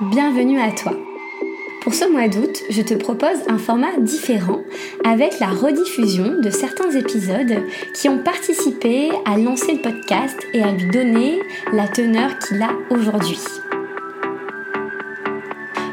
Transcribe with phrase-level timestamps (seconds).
[0.00, 0.92] Bienvenue à toi.
[1.82, 4.60] Pour ce mois d'août, je te propose un format différent
[5.04, 7.64] avec la rediffusion de certains épisodes
[7.94, 11.40] qui ont participé à lancer le podcast et à lui donner
[11.72, 13.40] la teneur qu'il a aujourd'hui.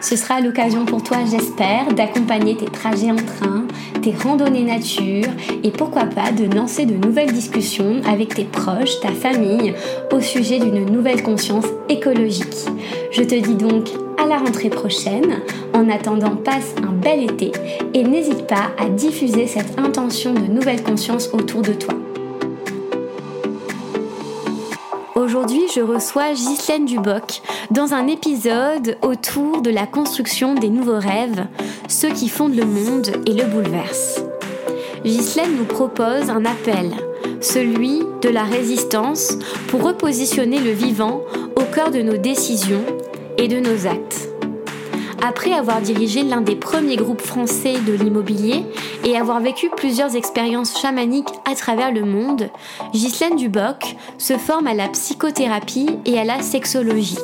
[0.06, 3.66] Ce sera l'occasion pour toi, j'espère, d'accompagner tes trajets en train,
[4.04, 5.26] tes randonnées nature
[5.64, 9.74] et pourquoi pas de lancer de nouvelles discussions avec tes proches, ta famille
[10.12, 12.68] au sujet d'une nouvelle conscience écologique.
[13.10, 13.90] Je te dis donc
[14.24, 15.42] à la rentrée prochaine.
[15.74, 17.52] En attendant, passe un bel été
[17.96, 21.96] et n'hésite pas à diffuser cette intention de nouvelle conscience autour de toi.
[25.46, 31.46] Aujourd'hui, je reçois Ghislaine Duboc dans un épisode autour de la construction des nouveaux rêves,
[31.88, 34.24] ceux qui fondent le monde et le bouleversent.
[35.04, 36.94] Ghislaine nous propose un appel,
[37.42, 41.22] celui de la résistance pour repositionner le vivant
[41.56, 42.84] au cœur de nos décisions
[43.38, 44.25] et de nos actes.
[45.28, 48.64] Après avoir dirigé l'un des premiers groupes français de l'immobilier
[49.04, 52.52] et avoir vécu plusieurs expériences chamaniques à travers le monde,
[52.94, 57.18] Ghislaine Duboc se forme à la psychothérapie et à la sexologie.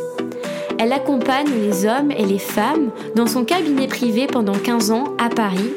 [0.80, 5.30] Elle accompagne les hommes et les femmes dans son cabinet privé pendant 15 ans à
[5.30, 5.72] Paris,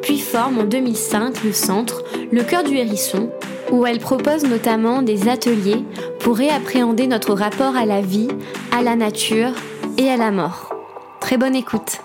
[0.00, 3.28] puis forme en 2005 le centre Le Cœur du Hérisson,
[3.70, 5.84] où elle propose notamment des ateliers
[6.20, 8.28] pour réappréhender notre rapport à la vie,
[8.72, 9.52] à la nature
[9.98, 10.75] et à la mort.
[11.26, 11.98] Très bonne écoute.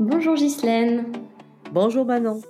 [0.00, 1.12] Bonjour Ghislaine.
[1.70, 2.40] Bonjour Manon.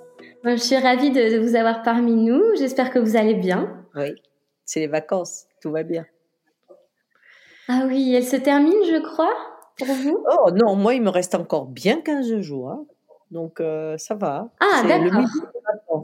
[0.42, 2.42] Je suis ravie de, vous avoir parmi nous.
[2.56, 3.84] J'espère que vous allez bien.
[3.94, 4.14] Oui,
[4.64, 6.06] c'est les vacances, tout va bien.
[7.68, 9.34] Ah oui, elle se termine, je crois,
[9.76, 10.24] pour vous?
[10.38, 12.70] Oh non, moi il me reste encore bien 15 jours.
[12.70, 12.86] Hein.
[13.30, 14.48] Donc euh, ça va.
[14.60, 15.28] Ah d'accord.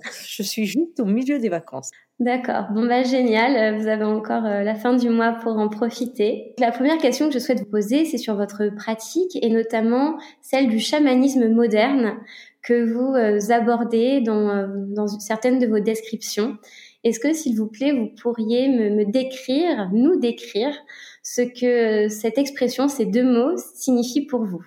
[0.27, 1.91] Je suis juste au milieu des vacances.
[2.21, 2.67] D'accord.
[2.75, 3.81] Bon bah génial.
[3.81, 6.55] Vous avez encore euh, la fin du mois pour en profiter.
[6.59, 10.69] La première question que je souhaite vous poser, c'est sur votre pratique et notamment celle
[10.69, 12.19] du chamanisme moderne
[12.63, 16.59] que vous euh, abordez dans, euh, dans certaines de vos descriptions.
[17.05, 20.75] Est-ce que, s'il vous plaît, vous pourriez me, me, décrire, nous décrire,
[21.23, 24.63] ce que cette expression, ces deux mots, signifient pour vous?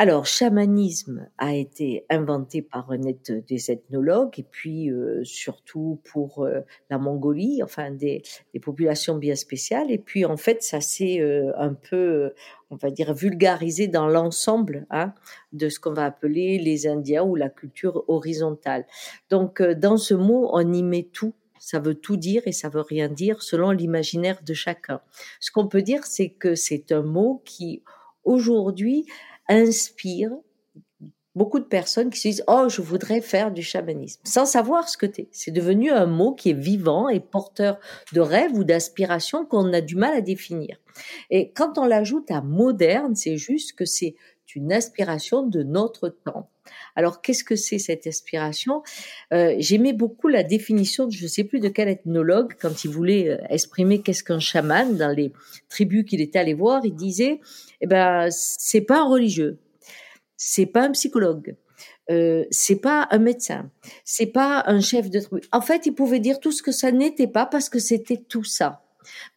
[0.00, 6.60] Alors, chamanisme a été inventé par un des ethnologues et puis euh, surtout pour euh,
[6.88, 8.22] la Mongolie, enfin des,
[8.54, 9.90] des, populations bien spéciales.
[9.90, 12.32] Et puis en fait, ça s'est euh, un peu,
[12.70, 15.12] on va dire, vulgarisé dans l'ensemble hein,
[15.52, 18.86] de ce qu'on va appeler les Indiens ou la culture horizontale.
[19.28, 22.80] Donc, dans ce mot, on y met tout ça veut tout dire et ça veut
[22.80, 25.02] rien dire selon l'imaginaire de chacun.
[25.40, 27.82] Ce qu'on peut dire, c'est que c'est un mot qui
[28.24, 29.04] aujourd'hui
[29.50, 30.30] inspire
[31.34, 34.96] beaucoup de personnes qui se disent oh je voudrais faire du chamanisme sans savoir ce
[34.96, 35.28] que c'est.
[35.32, 37.78] C'est devenu un mot qui est vivant et porteur
[38.12, 40.78] de rêves ou d'aspirations qu'on a du mal à définir.
[41.30, 44.14] Et quand on l'ajoute à moderne, c'est juste que c'est
[44.54, 46.50] une aspiration de notre temps.
[46.96, 48.82] Alors qu'est-ce que c'est cette aspiration
[49.32, 52.90] euh, J'aimais beaucoup la définition de je ne sais plus de quel ethnologue quand il
[52.90, 55.32] voulait euh, exprimer qu'est-ce qu'un chaman dans les
[55.68, 56.84] tribus qu'il était allé voir.
[56.84, 57.40] Il disait
[57.80, 59.58] eh ben c'est pas un religieux,
[60.36, 61.56] c'est pas un psychologue,
[62.10, 63.70] euh, c'est pas un médecin,
[64.04, 65.42] c'est pas un chef de tribu.
[65.52, 68.44] En fait, il pouvait dire tout ce que ça n'était pas parce que c'était tout
[68.44, 68.82] ça.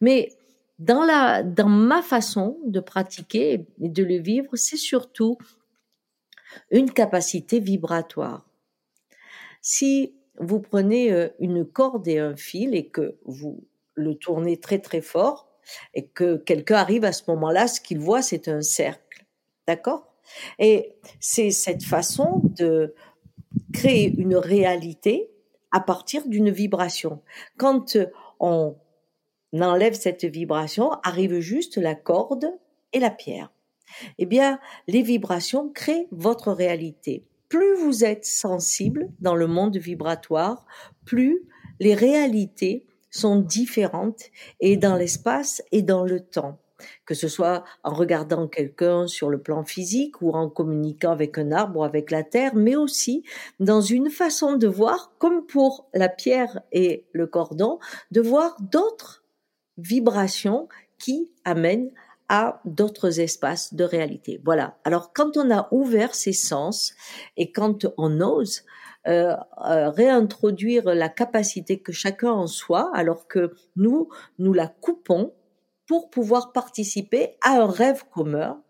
[0.00, 0.30] Mais
[0.78, 5.38] dans la dans ma façon de pratiquer et de le vivre, c'est surtout
[6.70, 8.46] une capacité vibratoire.
[9.60, 14.78] Si vous prenez euh, une corde et un fil et que vous le tournez très
[14.78, 15.48] très fort,
[15.94, 19.24] et que quelqu'un arrive à ce moment-là, ce qu'il voit, c'est un cercle.
[19.66, 20.14] D'accord?
[20.58, 22.94] Et c'est cette façon de
[23.72, 25.30] créer une réalité
[25.72, 27.22] à partir d'une vibration.
[27.56, 27.96] Quand
[28.40, 28.76] on
[29.52, 32.46] enlève cette vibration, arrive juste la corde
[32.92, 33.50] et la pierre.
[34.18, 34.58] Eh bien,
[34.88, 37.24] les vibrations créent votre réalité.
[37.48, 40.66] Plus vous êtes sensible dans le monde vibratoire,
[41.04, 41.42] plus
[41.80, 44.24] les réalités sont différentes
[44.60, 46.58] et dans l'espace et dans le temps
[47.06, 51.52] que ce soit en regardant quelqu'un sur le plan physique ou en communiquant avec un
[51.52, 53.24] arbre ou avec la terre, mais aussi
[53.60, 57.78] dans une façon de voir, comme pour la pierre et le cordon,
[58.10, 59.24] de voir d'autres
[59.76, 61.90] vibrations qui amènent
[62.28, 64.40] à d'autres espaces de réalité.
[64.44, 64.78] Voilà.
[64.84, 66.94] Alors quand on a ouvert ses sens
[67.36, 68.62] et quand on ose,
[69.06, 69.36] euh,
[69.66, 75.34] euh, réintroduire la capacité que chacun en soit, alors que nous, nous la coupons
[75.86, 78.62] pour pouvoir participer à un rêve commun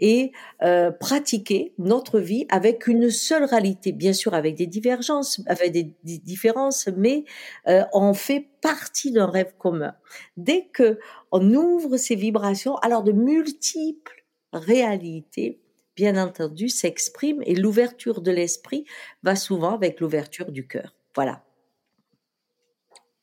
[0.00, 0.32] et
[0.62, 5.94] euh, pratiquer notre vie avec une seule réalité, bien sûr avec des divergences, avec des,
[6.04, 7.24] différences, mais
[7.68, 9.94] euh, on fait partie d'un rêve commun.
[10.36, 10.98] Dès que
[11.32, 15.60] on ouvre ces vibrations, alors de multiples réalités,
[15.96, 18.84] bien entendu, s'expriment et l'ouverture de l'esprit
[19.22, 20.94] va souvent avec l'ouverture du cœur.
[21.14, 21.44] Voilà.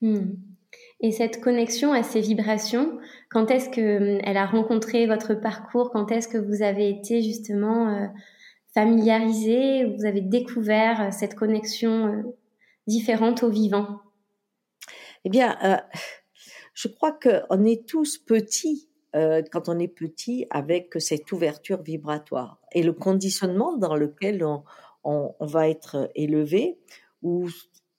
[0.01, 0.33] Hmm.
[1.01, 2.97] Et cette connexion à ces vibrations,
[3.29, 5.91] quand est-ce qu'elle hum, a rencontré votre parcours?
[5.91, 8.07] Quand est-ce que vous avez été justement euh,
[8.73, 12.21] familiarisé Vous avez découvert euh, cette connexion euh,
[12.87, 13.99] différente au vivant?
[15.25, 15.57] Eh bien,
[16.75, 18.89] je crois qu'on est tous petits
[19.51, 24.63] quand on est petit avec cette ouverture vibratoire et le conditionnement dans lequel on,
[25.03, 26.77] on va être élevé,
[27.23, 27.47] où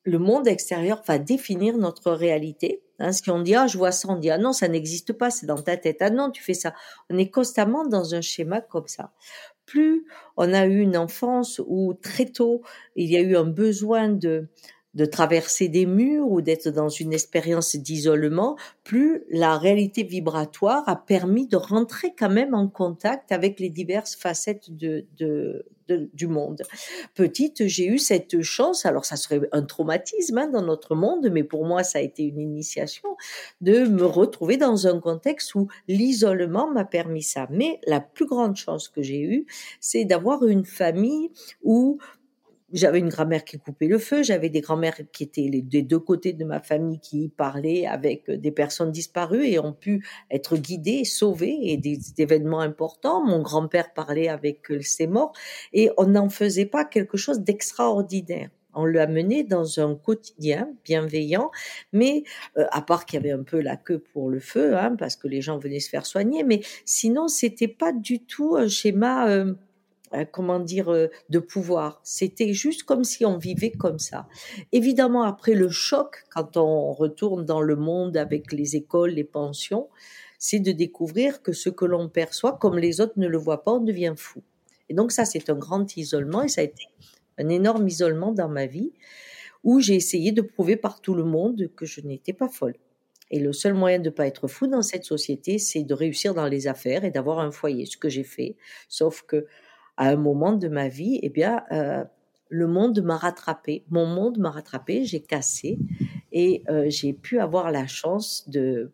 [0.05, 4.09] le monde extérieur va définir notre réalité Hein, si on dit ah je vois ça,
[4.11, 5.99] on dit ah non ça n'existe pas, c'est dans ta tête.
[6.01, 6.75] Ah non tu fais ça.
[7.11, 9.13] On est constamment dans un schéma comme ça.
[9.67, 10.07] Plus
[10.37, 12.63] on a eu une enfance où très tôt
[12.97, 14.49] il y a eu un besoin de
[14.97, 20.97] de traverser des murs ou d'être dans une expérience d'isolement, plus la réalité vibratoire a
[20.97, 25.67] permis de rentrer quand même en contact avec les diverses facettes de, de,
[26.15, 26.63] du monde.
[27.15, 31.45] Petite, j'ai eu cette chance, alors ça serait un traumatisme hein, dans notre monde, mais
[31.45, 33.17] pour moi ça a été une initiation,
[33.61, 37.47] de me retrouver dans un contexte où l'isolement m'a permis ça.
[37.51, 39.47] Mais la plus grande chance que j'ai eue,
[39.81, 41.31] c'est d'avoir une famille
[41.63, 41.99] où
[42.73, 45.99] j'avais une grand-mère qui coupait le feu, j'avais des grands-mères qui étaient les, des deux
[45.99, 51.05] côtés de ma famille qui parlaient avec des personnes disparues et ont pu être guidées,
[51.05, 53.25] sauvées et des, événements importants.
[53.25, 55.33] Mon grand-père parlait avec ses morts
[55.73, 58.51] et on n'en faisait pas quelque chose d'extraordinaire.
[58.77, 61.51] On l'a mené dans un quotidien bienveillant,
[61.93, 62.25] mais
[62.59, 65.17] euh, à part qu'il y avait un peu la queue pour le feu, hein, parce
[65.17, 69.31] que les gens venaient se faire soigner, mais sinon c'était pas du tout un schéma
[69.31, 69.55] euh, euh,
[70.25, 72.01] comment dire, euh, de pouvoir.
[72.03, 74.27] C'était juste comme si on vivait comme ça.
[74.73, 79.89] Évidemment, après le choc, quand on retourne dans le monde avec les écoles, les pensions,
[80.39, 83.73] c'est de découvrir que ce que l'on perçoit, comme les autres ne le voient pas,
[83.73, 84.43] on devient fou.
[84.89, 86.89] Et donc ça, c'est un grand isolement et ça a été
[87.39, 88.93] un énorme isolement dans ma vie
[89.65, 92.77] où j'ai essayé de prouver par tout le monde que je n'étais pas folle.
[93.31, 96.35] Et le seul moyen de ne pas être fou dans cette société, c'est de réussir
[96.35, 98.57] dans les affaires et d'avoir un foyer, ce que j'ai fait.
[98.89, 99.47] Sauf que
[99.97, 102.05] à un moment de ma vie, eh bien, euh,
[102.49, 103.85] le monde m'a rattrapé.
[103.89, 105.79] Mon monde m'a rattrapé, j'ai cassé
[106.33, 108.93] et euh, j'ai pu avoir la chance de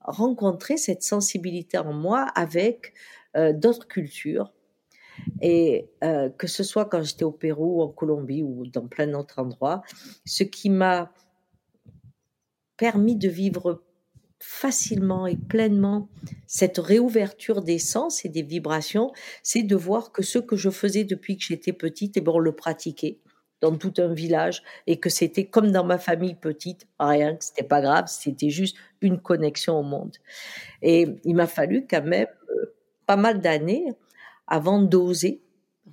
[0.00, 2.92] rencontrer cette sensibilité en moi avec
[3.36, 4.52] euh, d'autres cultures.
[5.42, 5.90] Et
[6.38, 9.82] que ce soit quand j'étais au Pérou, en Colombie ou dans plein d'autres endroits,
[10.24, 11.12] ce qui m'a
[12.78, 13.82] permis de vivre
[14.42, 16.08] facilement et pleinement
[16.48, 19.12] cette réouverture des sens et des vibrations,
[19.44, 22.34] c'est de voir que ce que je faisais depuis que j'étais petite, et eh bon,
[22.34, 23.20] on le pratiquait
[23.60, 27.62] dans tout un village et que c'était comme dans ma famille petite, rien, que c'était
[27.62, 30.16] pas grave, c'était juste une connexion au monde.
[30.82, 32.74] Et il m'a fallu quand même euh,
[33.06, 33.92] pas mal d'années
[34.48, 35.40] avant d'oser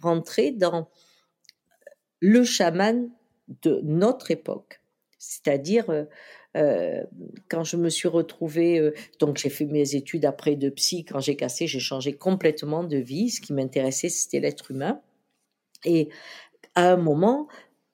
[0.01, 0.89] rentrer dans
[2.19, 3.11] le chaman
[3.61, 4.81] de notre époque,
[5.19, 6.07] c'est-à-dire
[6.57, 7.03] euh,
[7.47, 11.19] quand je me suis retrouvée, euh, donc j'ai fait mes études après de psy, quand
[11.19, 13.29] j'ai cassé, j'ai changé complètement de vie.
[13.29, 15.01] Ce qui m'intéressait, c'était l'être humain.
[15.85, 16.09] Et
[16.75, 17.47] à un moment,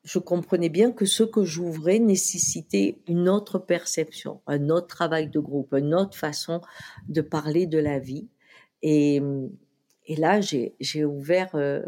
[0.04, 5.40] je comprenais bien que ce que j'ouvrais nécessitait une autre perception, un autre travail de
[5.40, 6.62] groupe, une autre façon
[7.10, 8.28] de parler de la vie.
[8.82, 9.22] Et,
[10.06, 11.82] et là, j'ai ouvert euh,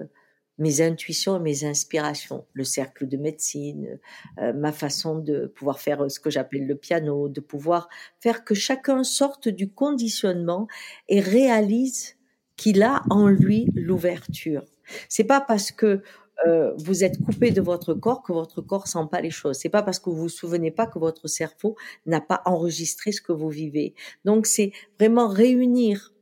[0.57, 3.99] mes intuitions et mes inspirations, le cercle de médecine,
[4.39, 8.55] euh, ma façon de pouvoir faire ce que j'appelle le piano, de pouvoir faire que
[8.55, 10.67] chacun sorte du conditionnement
[11.09, 12.15] et réalise
[12.55, 14.65] qu'il a en lui l'ouverture.
[15.09, 16.01] C'est pas parce que
[16.45, 19.57] euh, vous êtes coupé de votre corps que votre corps sent pas les choses.
[19.57, 23.21] C'est pas parce que vous vous souvenez pas que votre cerveau n'a pas enregistré ce
[23.21, 23.95] que vous vivez.
[24.23, 26.13] Donc c'est vraiment réunir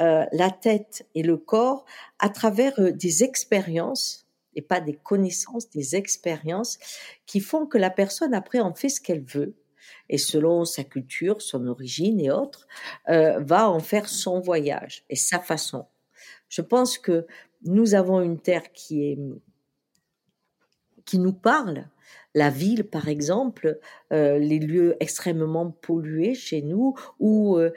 [0.00, 1.84] euh, la tête et le corps
[2.18, 6.78] à travers euh, des expériences et pas des connaissances, des expériences
[7.26, 9.54] qui font que la personne après en fait ce qu'elle veut
[10.08, 12.66] et selon sa culture, son origine et autres,
[13.08, 15.86] euh, va en faire son voyage et sa façon.
[16.48, 17.26] Je pense que
[17.62, 19.18] nous avons une terre qui est
[21.04, 21.88] qui nous parle
[22.34, 23.78] la ville, par exemple,
[24.12, 27.70] euh, les lieux extrêmement pollués chez nous, ou euh,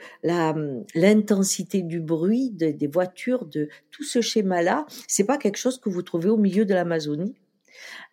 [0.94, 6.02] l'intensité du bruit des voitures, de tout ce schéma-là, c'est pas quelque chose que vous
[6.02, 7.34] trouvez au milieu de l'Amazonie.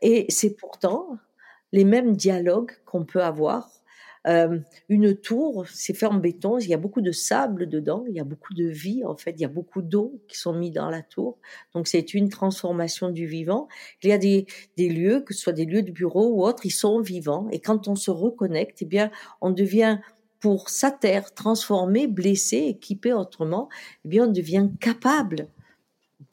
[0.01, 1.17] Et c'est pourtant
[1.71, 3.69] les mêmes dialogues qu'on peut avoir
[4.27, 8.15] euh, une tour, c'est fait en béton, il y a beaucoup de sable dedans, il
[8.15, 10.69] y a beaucoup de vie en fait, il y a beaucoup d'eau qui sont mis
[10.69, 11.39] dans la tour.
[11.73, 13.67] Donc c'est une transformation du vivant.
[14.03, 14.45] Il y a des,
[14.77, 17.47] lieux, que ce soit des lieux de bureau ou autres, ils sont vivants.
[17.51, 19.11] Et quand on se reconnecte, eh bien,
[19.41, 19.99] on devient
[20.39, 23.69] pour sa terre transformée, blessée, équipée autrement,
[24.05, 25.47] eh bien, on devient capable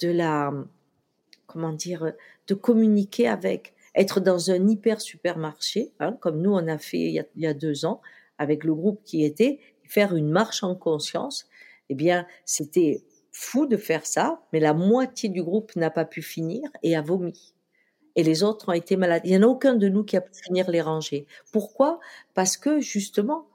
[0.01, 0.53] de la,
[1.47, 2.13] comment dire,
[2.47, 7.25] de communiquer avec être dans un hyper supermarché, hein, comme nous on a fait il
[7.37, 8.01] y a, deux ans
[8.39, 11.49] avec le groupe qui était, faire une marche en conscience.
[11.91, 13.03] Eh bien, c'était
[13.33, 17.03] fou de faire ça, mais la moitié du groupe n'a pas pu finir et a
[17.03, 17.55] vomi.
[18.15, 19.23] Et les autres ont été malades.
[19.25, 21.27] Il n'y en a aucun de nous qui a pu finir les rangées.
[21.53, 22.01] Pourquoi?
[22.35, 23.47] Parce que justement,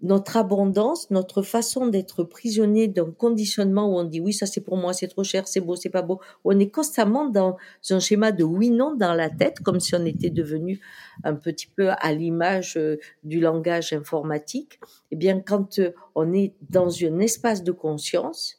[0.00, 4.76] notre abondance, notre façon d'être prisonnier d'un conditionnement où on dit oui, ça c'est pour
[4.76, 6.20] moi, c'est trop cher, c'est beau, c'est pas beau.
[6.44, 7.56] On est constamment dans
[7.90, 10.80] un schéma de oui-non dans la tête, comme si on était devenu
[11.24, 14.78] un petit peu à l'image euh, du langage informatique.
[15.10, 18.58] Eh bien, quand euh, on est dans un espace de conscience,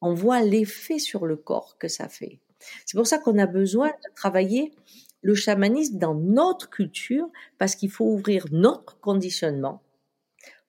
[0.00, 2.38] on voit l'effet sur le corps que ça fait.
[2.84, 4.72] C'est pour ça qu'on a besoin de travailler
[5.22, 7.28] le chamanisme dans notre culture,
[7.58, 9.82] parce qu'il faut ouvrir notre conditionnement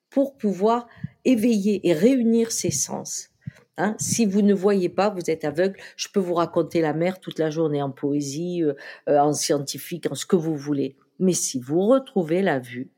[0.09, 0.87] pour pouvoir
[1.25, 3.29] éveiller et réunir ses sens.
[3.77, 7.19] Hein, si vous ne voyez pas, vous êtes aveugle, je peux vous raconter la mer
[7.19, 8.73] toute la journée en poésie, euh,
[9.07, 10.95] euh, en scientifique, en ce que vous voulez.
[11.19, 12.89] Mais si vous retrouvez la vue,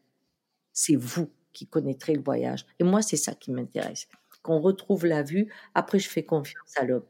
[0.71, 2.65] c'est vous qui connaîtrez le voyage.
[2.79, 4.07] Et moi, c'est ça qui m'intéresse.
[4.41, 7.05] Qu'on retrouve la vue, après je fais confiance à l'homme.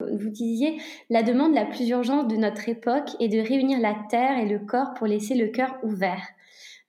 [0.00, 0.78] Vous disiez,
[1.08, 4.58] la demande la plus urgente de notre époque est de réunir la terre et le
[4.58, 6.22] corps pour laisser le cœur ouvert.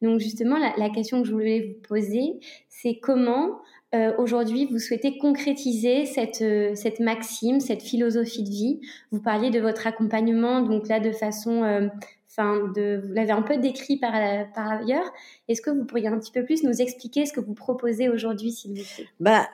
[0.04, 3.62] Donc justement, la, question que je voulais vous poser, c'est comment
[3.96, 8.82] euh, aujourd'hui vous souhaitez concrétiser cette, euh, cette maxime, cette philosophie de vie.
[9.12, 11.88] Vous parliez de votre accompagnement, donc là de façon, euh,
[12.38, 14.12] vous l'avez un peu décrit par,
[14.54, 15.10] par ailleurs.
[15.48, 18.52] Est-ce que vous pourriez un petit peu plus nous expliquer ce que vous proposez aujourd'hui,
[18.52, 19.08] s'il vous plaît?
[19.22, 19.48] Bah,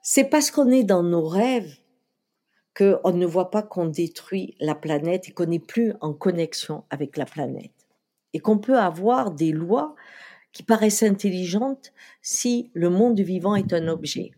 [0.00, 1.76] c'est parce qu'on est dans nos rêves
[2.74, 7.18] qu'on ne voit pas qu'on détruit la planète et qu'on n'est plus en connexion avec
[7.18, 7.81] la planète
[8.32, 9.94] et qu'on peut avoir des lois
[10.52, 14.32] qui paraissent intelligentes si le monde vivant est un objet.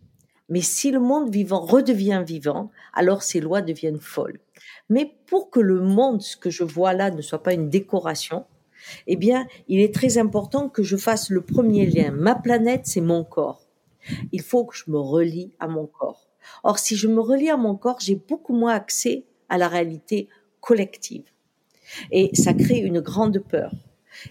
[0.48, 4.40] Mais si le monde vivant redevient vivant, alors ces lois deviennent folles.
[4.88, 8.44] Mais pour que le monde, ce que je vois là, ne soit pas une décoration,
[9.06, 12.10] eh bien, il est très important que je fasse le premier lien.
[12.10, 13.62] Ma planète, c'est mon corps.
[14.32, 16.28] Il faut que je me relie à mon corps.
[16.62, 20.28] Or, si je me relie à mon corps, j'ai beaucoup moins accès à la réalité
[20.60, 21.24] collective.
[22.10, 23.72] Et ça crée une grande peur.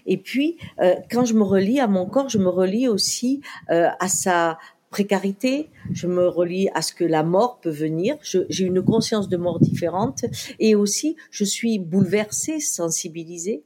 [0.06, 3.88] Et puis, euh, quand je me relie à mon corps, je me relie aussi euh,
[4.00, 4.58] à sa
[4.90, 9.36] précarité, je me relie à ce que la mort peut venir, j'ai une conscience de
[9.36, 10.24] mort différente
[10.60, 13.64] et aussi je suis bouleversée, sensibilisée.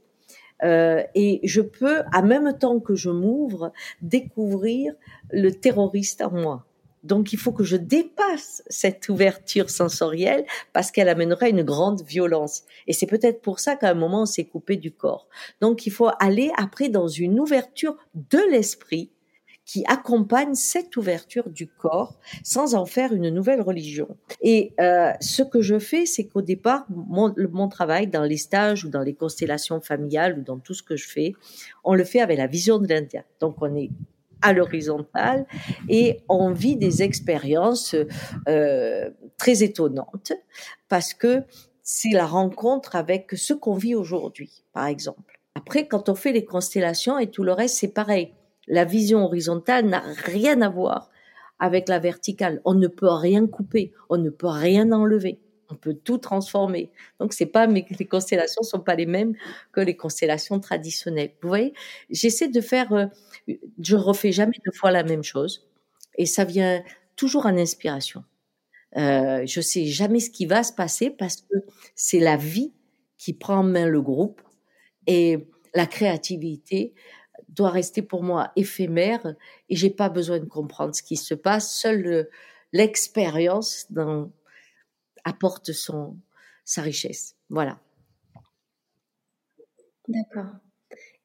[0.64, 4.94] Euh, et je peux, à même temps que je m'ouvre, découvrir
[5.30, 6.67] le terroriste en moi.
[7.02, 12.64] Donc il faut que je dépasse cette ouverture sensorielle parce qu'elle amènerait une grande violence.
[12.86, 15.28] Et c'est peut-être pour ça qu'à un moment on s'est coupé du corps.
[15.60, 19.10] Donc il faut aller après dans une ouverture de l'esprit
[19.68, 24.16] qui accompagne cette ouverture du corps sans en faire une nouvelle religion.
[24.40, 28.86] Et euh, ce que je fais, c'est qu'au départ, mon, mon, travail dans les stages
[28.86, 31.34] ou dans les constellations familiales ou dans tout ce que je fais,
[31.84, 33.24] on le fait avec la vision de l'Indien.
[33.40, 33.90] Donc on est
[34.42, 35.46] à l'horizontale
[35.88, 37.94] et on vit des expériences
[38.48, 40.32] euh, très étonnantes
[40.88, 41.42] parce que
[41.82, 45.40] c'est la rencontre avec ce qu'on vit aujourd'hui, par exemple.
[45.54, 48.32] Après, quand on fait les constellations et tout le reste, c'est pareil.
[48.66, 51.10] La vision horizontale n'a rien à voir
[51.58, 52.60] avec la verticale.
[52.64, 55.40] On ne peut rien couper, on ne peut rien enlever
[55.70, 56.90] on peut tout transformer.
[57.20, 59.34] Donc c'est pas mais les constellations sont pas les mêmes
[59.72, 61.32] que les constellations traditionnelles.
[61.42, 61.74] Vous voyez,
[62.10, 63.06] j'essaie de faire euh,
[63.80, 65.68] je refais jamais deux fois la même chose
[66.16, 66.82] et ça vient
[67.16, 68.24] toujours en inspiration.
[68.96, 71.56] Euh, je sais jamais ce qui va se passer parce que
[71.94, 72.72] c'est la vie
[73.18, 74.40] qui prend en main le groupe
[75.06, 76.94] et la créativité
[77.48, 79.34] doit rester pour moi éphémère
[79.68, 81.74] et j'ai pas besoin de comprendre ce qui se passe.
[81.74, 82.28] Seule
[82.72, 84.30] l'expérience dans
[85.24, 86.16] apporte son,
[86.64, 87.36] sa richesse.
[87.50, 87.78] Voilà.
[90.06, 90.54] D'accord.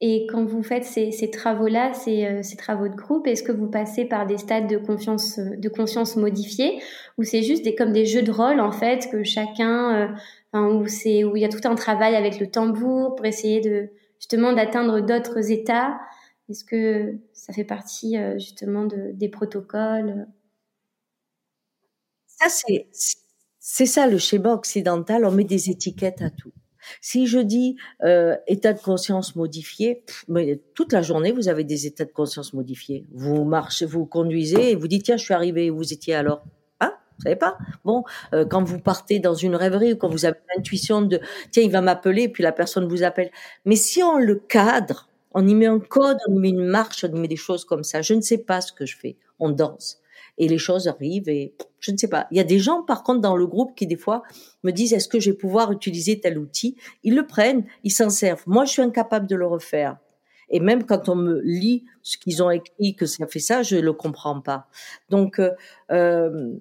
[0.06, 4.04] Et quand vous faites ces, travaux-là, euh, ces, travaux de groupe, est-ce que vous passez
[4.04, 6.82] par des stades de de conscience modifiés,
[7.18, 10.14] ou c'est juste comme des jeux de rôle en fait que chacun,
[10.54, 10.86] euh, où
[11.38, 13.62] il y a tout un travail avec le tambour pour essayer
[14.20, 15.98] justement d'atteindre d'autres états?
[16.50, 20.28] Est-ce que ça fait partie euh, justement de, des protocoles?
[22.28, 22.88] Ça c'est
[23.62, 26.52] c'est ça le schéma occidental, on met des étiquettes à tout.
[27.02, 31.88] Si je dis euh, état de conscience modifié, mais toute la journée vous avez des
[31.88, 33.06] états de conscience modifiés.
[33.14, 36.44] Vous marchez, vous conduisez et vous dites tiens je suis arrivé, vous étiez alors
[36.80, 37.58] Hein vous savez pas?
[37.86, 41.20] Bon, euh, quand vous partez dans une rêverie ou quand vous avez l'intuition de
[41.52, 43.32] tiens il va m'appeler puis la personne vous appelle.
[43.66, 47.04] Mais si on le cadre, on y met un code, on y met une marche,
[47.06, 48.02] on y met des choses comme ça.
[48.02, 49.18] Je ne sais pas ce que je fais.
[49.40, 50.03] On danse
[50.38, 52.28] et les choses arrivent et je ne sais pas.
[52.32, 54.24] Il y a des gens par contre dans le groupe qui des fois
[54.64, 56.76] me disent est-ce que je vais pouvoir utiliser tel outil?
[57.04, 58.44] Ils le prennent, ils s'en servent.
[58.48, 59.98] Moi, je suis incapable de le refaire.
[60.50, 63.78] Et même quand on me lit ce qu'ils ont écrit, que ça fait ça, je
[63.78, 64.68] le comprends pas.
[65.10, 65.52] Donc, euh,
[65.92, 66.54] euh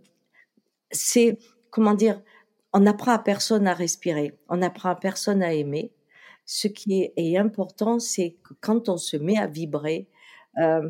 [0.90, 1.38] c'est
[1.70, 2.20] comment dire
[2.72, 5.92] On n'apprend à personne à respirer, on n'apprend à personne à aimer.
[6.44, 10.08] Ce qui est, important, c'est que quand on se met à vibrer,
[10.58, 10.88] euh,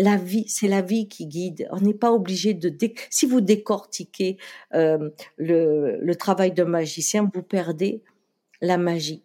[0.00, 1.68] la vie, c'est la vie qui guide.
[1.70, 2.74] On n'est pas obligé de
[3.10, 4.38] si vous décortiquez
[4.74, 8.02] euh, le, le, travail d'un magicien, vous perdez
[8.62, 9.22] la magie.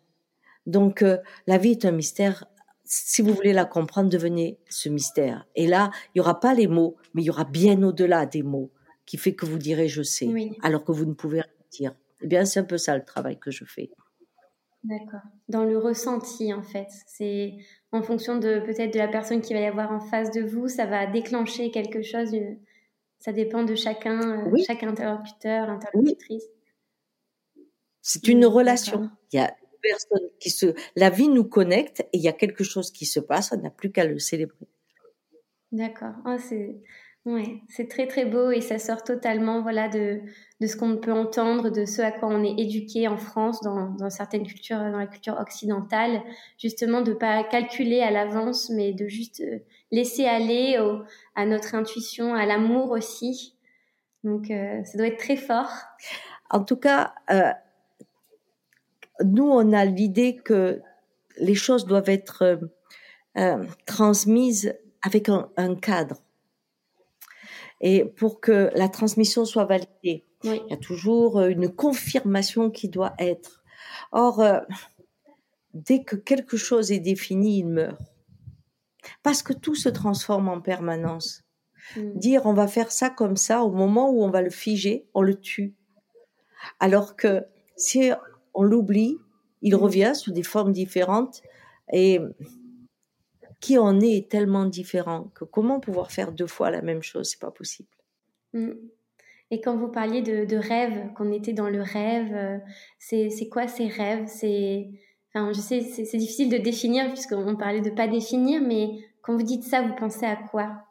[0.66, 1.18] Donc euh,
[1.48, 2.46] la vie est un mystère.
[2.84, 5.48] Si vous voulez la comprendre, devenez ce mystère.
[5.56, 8.44] Et là, il y aura pas les mots, mais il y aura bien au-delà des
[8.44, 8.70] mots
[9.06, 10.30] qui fait que vous direz je sais,
[10.62, 11.96] alors que vous ne pouvez rien dire.
[12.22, 13.92] Eh bien, c'est un peu ça le travail que je fais.
[14.86, 15.22] D'accord.
[15.50, 16.88] Dans le ressenti, en fait.
[17.08, 17.58] C'est
[17.92, 20.68] en fonction de peut-être de la personne qui va y avoir en face de vous,
[20.68, 22.36] ça va déclencher quelque chose.
[23.18, 26.46] Ça dépend de chacun, euh, chaque interlocuteur, interlocutrice.
[28.02, 29.10] C'est une relation.
[29.34, 32.64] Il y a personne qui se, la vie nous connecte et il y a quelque
[32.64, 33.52] chose qui se passe.
[33.52, 34.68] On n'a plus qu'à le célébrer.
[35.72, 36.14] D'accord.
[36.28, 36.76] Oh, c'est
[37.26, 40.22] oui, c'est très très beau et ça sort totalement voilà de,
[40.62, 43.90] de ce qu'on peut entendre, de ce à quoi on est éduqué en France, dans,
[43.90, 46.22] dans certaines cultures, dans la culture occidentale,
[46.60, 49.58] justement de pas calculer à l'avance, mais de juste euh,
[49.92, 50.78] laisser aller
[51.34, 53.58] à notre intuition, à l'amour aussi.
[54.24, 55.72] Donc euh, ça doit être très fort.
[56.52, 57.52] En tout cas, euh,
[59.24, 60.80] nous on a l'idée que
[61.38, 62.60] les choses doivent être
[63.86, 66.25] transmises avec un cadre
[67.82, 72.90] et pour que la transmission soit validée, il y a toujours euh, une confirmation qui
[72.90, 73.64] doit être.
[74.12, 74.60] Or, euh,
[75.74, 78.00] dès que quelque chose est défini, il meurt.
[79.24, 81.44] Parce que tout se transforme en permanence.
[81.96, 82.18] Mm.
[82.18, 85.22] Dire on va faire ça comme ça, au moment où on va le figer, on
[85.22, 85.76] le tue.
[86.80, 87.46] Alors que
[87.76, 88.12] si
[88.54, 89.18] on l'oublie,
[89.62, 89.80] il mm.
[89.80, 91.42] revient sous des formes différentes
[91.92, 92.20] et
[93.60, 97.40] qui en est tellement différent que comment pouvoir faire deux fois la même chose, c'est
[97.40, 97.90] pas possible.
[98.54, 98.72] Mm.
[99.52, 102.58] Et quand vous parliez de, de rêve, qu'on était dans le rêve, euh,
[102.98, 104.26] c'est quoi ces rêves?
[104.28, 104.90] C'est,
[105.30, 108.90] enfin, je sais, c'est difficile de définir puisqu'on parlait de pas définir, mais
[109.22, 110.84] quand vous dites ça, vous pensez à quoi?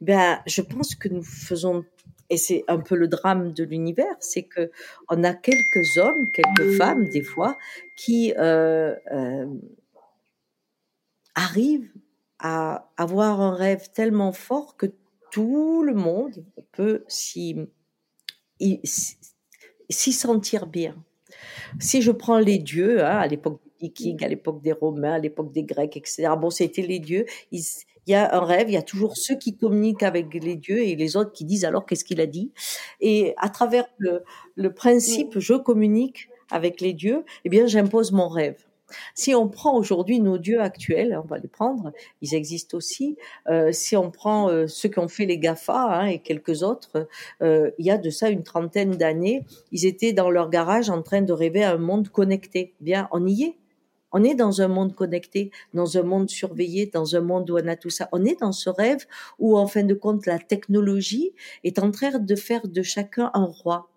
[0.00, 1.84] Ben, je pense que nous faisons
[2.30, 4.70] et c'est un peu le drame de l'univers, c'est que
[5.08, 7.56] on a quelques hommes, quelques femmes des fois,
[7.96, 9.46] qui euh, euh,
[11.38, 11.88] arrive
[12.40, 14.86] à avoir un rêve tellement fort que
[15.30, 17.56] tout le monde peut s'y
[19.88, 20.96] sentir bien.
[21.78, 25.18] Si je prends les dieux, hein, à l'époque des Vikings, à l'époque des Romains, à
[25.18, 26.30] l'époque des Grecs, etc.
[26.40, 27.24] Bon, c'était les dieux.
[27.52, 27.62] il
[28.06, 30.96] y a un rêve, il y a toujours ceux qui communiquent avec les dieux et
[30.96, 32.52] les autres qui disent alors qu'est-ce qu'il a dit?
[33.00, 34.24] Et à travers le,
[34.56, 38.67] le principe je communique avec les dieux, eh bien j'impose mon rêve.
[39.14, 43.16] Si on prend aujourd'hui nos dieux actuels, on va les prendre, ils existent aussi.
[43.48, 47.08] Euh, si on prend euh, ceux qui ont fait les Gafa hein, et quelques autres,
[47.42, 51.02] euh, il y a de ça une trentaine d'années, ils étaient dans leur garage en
[51.02, 52.74] train de rêver à un monde connecté.
[52.80, 53.56] Bien, on y est.
[54.10, 57.68] On est dans un monde connecté, dans un monde surveillé, dans un monde où on
[57.68, 58.08] a tout ça.
[58.12, 59.04] On est dans ce rêve
[59.38, 63.44] où, en fin de compte, la technologie est en train de faire de chacun un
[63.44, 63.90] roi.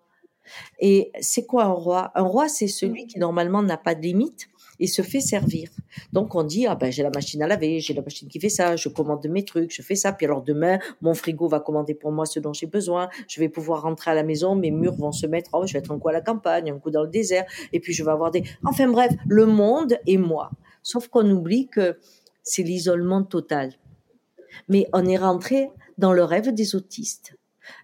[0.80, 2.10] Et c'est quoi un roi?
[2.14, 4.48] Un roi, c'est celui qui normalement n'a pas de limite,
[4.82, 5.70] et se fait servir.
[6.12, 8.48] Donc on dit ah ben j'ai la machine à laver, j'ai la machine qui fait
[8.48, 10.12] ça, je commande mes trucs, je fais ça.
[10.12, 13.08] Puis alors demain mon frigo va commander pour moi ce dont j'ai besoin.
[13.28, 15.50] Je vais pouvoir rentrer à la maison, mes murs vont se mettre.
[15.52, 17.78] Oh je vais être un coup à la campagne, un coup dans le désert, et
[17.78, 18.42] puis je vais avoir des.
[18.64, 20.50] Enfin bref, le monde et moi.
[20.82, 21.96] Sauf qu'on oublie que
[22.42, 23.72] c'est l'isolement total.
[24.68, 27.36] Mais on est rentré dans le rêve des autistes.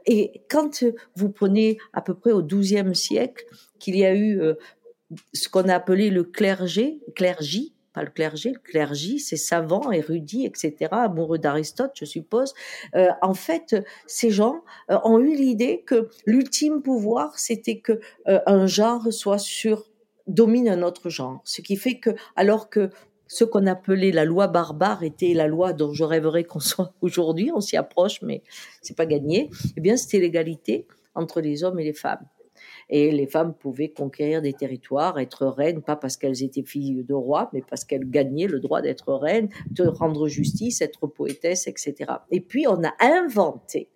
[0.05, 0.85] Et quand
[1.15, 3.45] vous prenez à peu près au XIIe siècle,
[3.79, 4.55] qu'il y a eu euh,
[5.33, 10.47] ce qu'on a appelé le clergé, clergie, pas le clergé, le clergie, c'est savant, érudit,
[10.47, 12.55] etc., amoureux d'Aristote, je suppose.
[12.95, 18.41] Euh, en fait, ces gens euh, ont eu l'idée que l'ultime pouvoir, c'était que euh,
[18.47, 19.91] un genre soit sur
[20.27, 22.91] domine un autre genre, ce qui fait que alors que
[23.29, 27.51] ce qu'on appelait la loi barbare était la loi dont je rêverais qu'on soit aujourd'hui,
[27.55, 28.43] on s'y approche, mais
[28.83, 29.51] c'est pas gagné.
[29.77, 32.27] Eh bien, c'était l'égalité entre les hommes et les femmes.
[32.91, 37.15] Et les femmes pouvaient conquérir des territoires, être reines, pas parce qu'elles étaient filles de
[37.15, 42.13] rois, mais parce qu'elles gagnaient le droit d'être reines, de rendre justice, être poétesse, etc.
[42.31, 43.91] Et puis on a inventé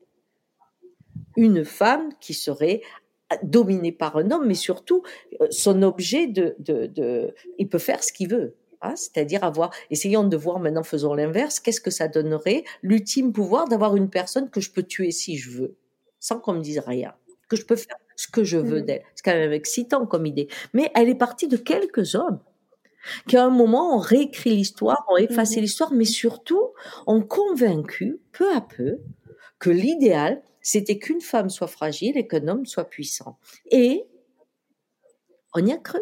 [1.37, 2.83] une femme qui serait
[3.43, 5.03] dominée par un homme, mais surtout
[5.41, 8.57] euh, son objet de, de, il peut faire ce qu'il veut.
[8.83, 13.69] Hein, c'est-à-dire avoir, essayons de voir maintenant, faisons l'inverse, qu'est-ce que ça donnerait l'ultime pouvoir
[13.69, 15.77] d'avoir une personne que je peux tuer si je veux,
[16.19, 17.15] sans qu'on me dise rien,
[17.49, 18.87] que je peux faire ce que je veux mmh.
[18.87, 19.03] d'elle.
[19.15, 20.49] C'est quand même excitant comme idée.
[20.73, 22.41] Mais elle est partie de quelques hommes
[23.27, 25.63] qui à un moment ont réécrit l'histoire, ont effacé mmh.
[25.63, 26.73] l'histoire, mais surtout
[27.07, 28.99] ont convaincu peu à peu
[29.59, 33.39] que l'idéal, c'était qu'une femme soit fragile et qu'un homme soit puissant.
[33.71, 34.07] Et
[35.55, 36.01] on y a cru.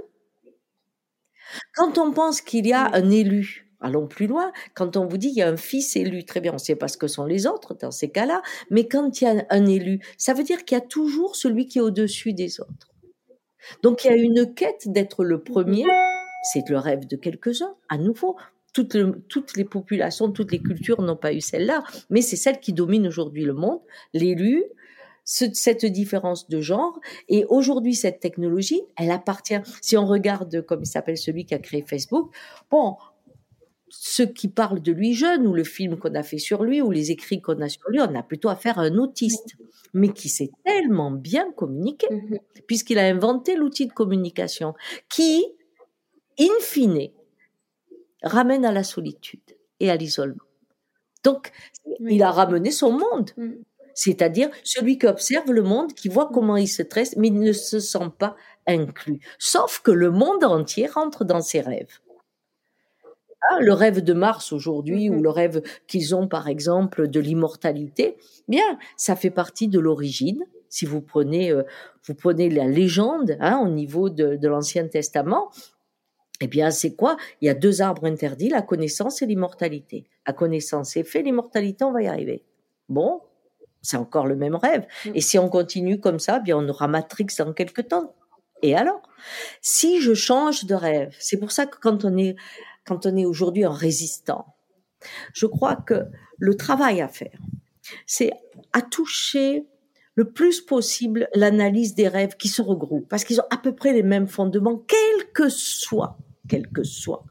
[1.74, 5.28] Quand on pense qu'il y a un élu, allons plus loin, quand on vous dit
[5.28, 7.46] qu'il y a un fils élu, très bien, on sait pas ce que sont les
[7.46, 10.76] autres dans ces cas-là, mais quand il y a un élu, ça veut dire qu'il
[10.76, 12.92] y a toujours celui qui est au-dessus des autres.
[13.82, 15.84] Donc il y a une quête d'être le premier,
[16.42, 18.36] c'est le rêve de quelques-uns, à nouveau.
[18.72, 18.96] Toutes,
[19.28, 23.08] toutes les populations, toutes les cultures n'ont pas eu celle-là, mais c'est celle qui domine
[23.08, 23.80] aujourd'hui le monde,
[24.14, 24.64] l'élu,
[25.24, 26.98] cette différence de genre.
[27.28, 31.58] Et aujourd'hui, cette technologie, elle appartient, si on regarde, comme il s'appelle celui qui a
[31.58, 32.34] créé Facebook,
[32.70, 32.96] bon,
[33.90, 36.90] ceux qui parlent de lui jeune, ou le film qu'on a fait sur lui, ou
[36.90, 39.56] les écrits qu'on a sur lui, on a plutôt affaire à un autiste,
[39.92, 42.38] mais qui sait tellement bien communiquer, mm-hmm.
[42.66, 44.74] puisqu'il a inventé l'outil de communication,
[45.08, 45.44] qui,
[46.38, 47.10] in fine,
[48.22, 49.40] ramène à la solitude
[49.80, 50.44] et à l'isolement.
[51.24, 51.52] Donc,
[52.08, 53.30] il a ramené son monde.
[53.36, 53.52] Mm
[53.94, 57.52] c'est-à-dire celui qui observe le monde, qui voit comment il se tresse, mais il ne
[57.52, 58.34] se sent pas
[58.66, 59.20] inclus.
[59.38, 62.00] Sauf que le monde entier rentre dans ses rêves.
[63.48, 65.22] Ah, le rêve de Mars aujourd'hui, ou mhm.
[65.22, 68.16] le rêve qu'ils ont par exemple de l'immortalité,
[68.48, 70.44] bien, ça fait partie de l'origine.
[70.68, 71.62] Si vous prenez, euh,
[72.06, 75.50] vous prenez la légende hein, au niveau de, de l'Ancien Testament,
[76.40, 77.16] eh bien, c'est quoi?
[77.40, 80.06] Il y a deux arbres interdits, la connaissance et l'immortalité.
[80.26, 82.44] La connaissance est fait, l'immortalité, on va y arriver.
[82.88, 83.20] Bon,
[83.82, 84.86] c'est encore le même rêve.
[85.04, 85.10] Mm.
[85.14, 88.14] Et si on continue comme ça, bien on aura Matrix dans quelques temps.
[88.62, 89.02] Et alors?
[89.60, 92.36] Si je change de rêve, c'est pour ça que quand on est
[92.86, 94.54] quand on est aujourd'hui un résistant,
[95.32, 96.04] je crois que
[96.38, 97.38] le travail à faire,
[98.06, 98.32] c'est
[98.72, 99.66] à toucher
[100.14, 103.92] le plus possible l'analyse des rêves qui se regroupent, parce qu'ils ont à peu près
[103.92, 107.24] les mêmes fondements, quel que soit, quel que soit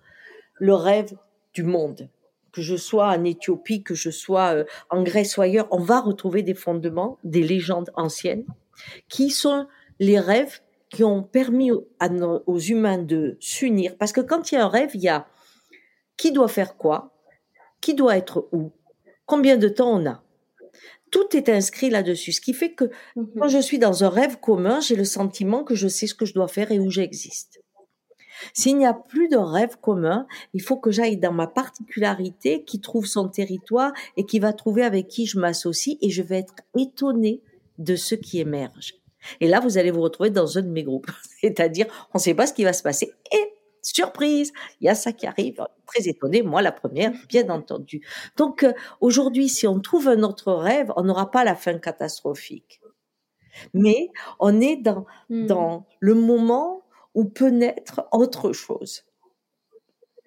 [0.56, 1.14] le rêve
[1.54, 2.10] du monde
[2.52, 6.02] que je sois en Éthiopie, que je sois euh, en Grèce ou ailleurs, on va
[6.02, 8.46] retrouver des fondements, des légendes anciennes,
[9.08, 9.68] qui sont
[10.00, 13.96] les rêves qui ont permis aux humains de s'unir.
[14.00, 15.28] Parce que quand il y a un rêve, il y a
[16.20, 17.16] qui doit faire quoi,
[17.82, 18.72] qui doit être où,
[19.26, 20.22] combien de temps on a?
[21.12, 24.40] Tout est inscrit là-dessus, ce qui fait que mmh quand je suis dans un rêve
[24.40, 27.62] commun, j'ai le sentiment que je sais ce que je dois faire et où j'existe.
[28.54, 32.80] S'il n'y a plus de rêve commun, il faut que j'aille dans ma particularité qui
[32.82, 36.54] trouve son territoire et qui va trouver avec qui je m'associe et je vais être
[36.78, 37.42] étonnée
[37.78, 38.96] de ce qui émerge.
[39.40, 41.12] Et là, vous allez vous retrouver dans un de mes groupes.
[41.42, 43.14] C'est-à-dire, on ne sait pas ce qui va se passer.
[43.34, 45.65] Et surprise, il y a ça qui arrive.
[45.86, 48.06] Très étonnée, moi la première, bien entendu.
[48.38, 52.82] Donc euh, aujourd'hui, si on trouve un autre rêve, on n'aura pas la fin catastrophique.
[53.74, 55.48] Mais on est dans, hmm.
[55.48, 56.84] dans le moment
[57.15, 59.04] ou peut naître autre chose.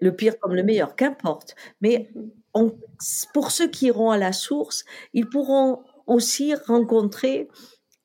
[0.01, 1.55] Le pire comme le meilleur, qu'importe.
[1.81, 2.11] Mais
[2.55, 2.75] mm-hmm.
[3.33, 7.49] pour ceux qui iront à la source, ils pourront aussi rencontrer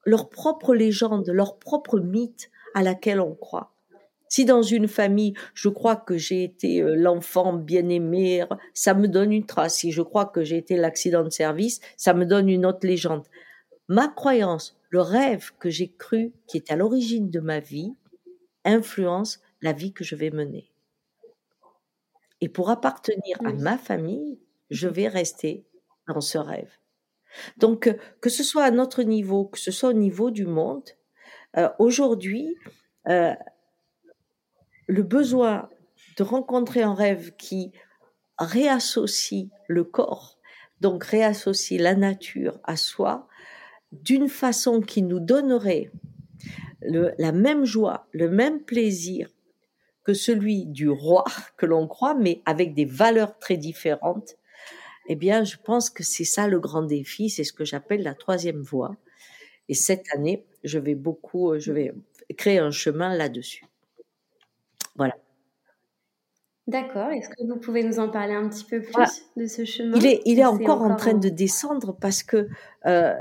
[0.06, 3.74] leur propre légende, leur propre mythe à laquelle on croit.
[4.30, 9.32] Si dans une famille, je crois que j'ai été euh, l'enfant bien-aimé, ça me donne
[9.32, 9.76] une trace.
[9.76, 13.26] Si je crois que j'ai été l'accident de service, ça me donne une autre légende.
[13.88, 17.94] Ma croyance, le rêve que j'ai cru, qui est à l'origine de ma vie,
[18.66, 20.70] influence la vie que je vais mener.
[22.42, 25.66] Et pour appartenir à ma famille, je vais rester
[26.08, 26.72] dans ce rêve.
[27.58, 30.90] Donc, que ce soit à notre niveau, que ce soit au niveau du monde,
[31.58, 32.56] euh, aujourd'hui,
[33.08, 33.34] euh,
[34.88, 35.70] le besoin
[36.18, 37.72] de rencontrer un rêve qui
[38.40, 40.40] réassocie le corps,
[40.82, 43.28] donc réassocie la nature à soi,
[43.92, 45.92] d'une façon qui nous donnerait
[46.82, 49.30] la même joie, le même plaisir
[50.04, 51.26] que celui du roi
[51.58, 54.36] que l'on croit, mais avec des valeurs très différentes,
[55.10, 58.14] eh bien, je pense que c'est ça le grand défi, c'est ce que j'appelle la
[58.14, 58.98] troisième voie.
[59.70, 61.94] Et cette année, je vais beaucoup, euh, je vais
[62.38, 63.66] créer un chemin là-dessus.
[64.98, 65.16] Voilà.
[66.68, 67.10] D'accord.
[67.12, 70.06] Est-ce que vous pouvez nous en parler un petit peu plus de ce chemin Il
[70.06, 72.50] est, il est encore, en train de descendre parce que
[72.86, 73.16] euh,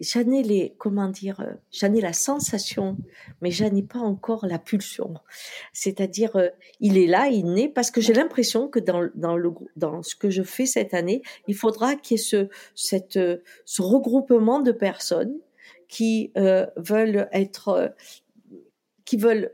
[0.00, 2.96] j'en ai les, comment dire, euh, j'en ai la sensation,
[3.40, 5.14] mais j'en ai pas encore la pulsion.
[5.72, 6.48] C'est-à-dire, euh,
[6.80, 10.14] il est là, il naît, parce que j'ai l'impression que dans, dans le, dans ce
[10.14, 14.60] que je fais cette année, il faudra qu'il y ait ce, cette, euh, ce regroupement
[14.60, 15.36] de personnes
[15.88, 17.94] qui veulent être,
[19.04, 19.52] qui veulent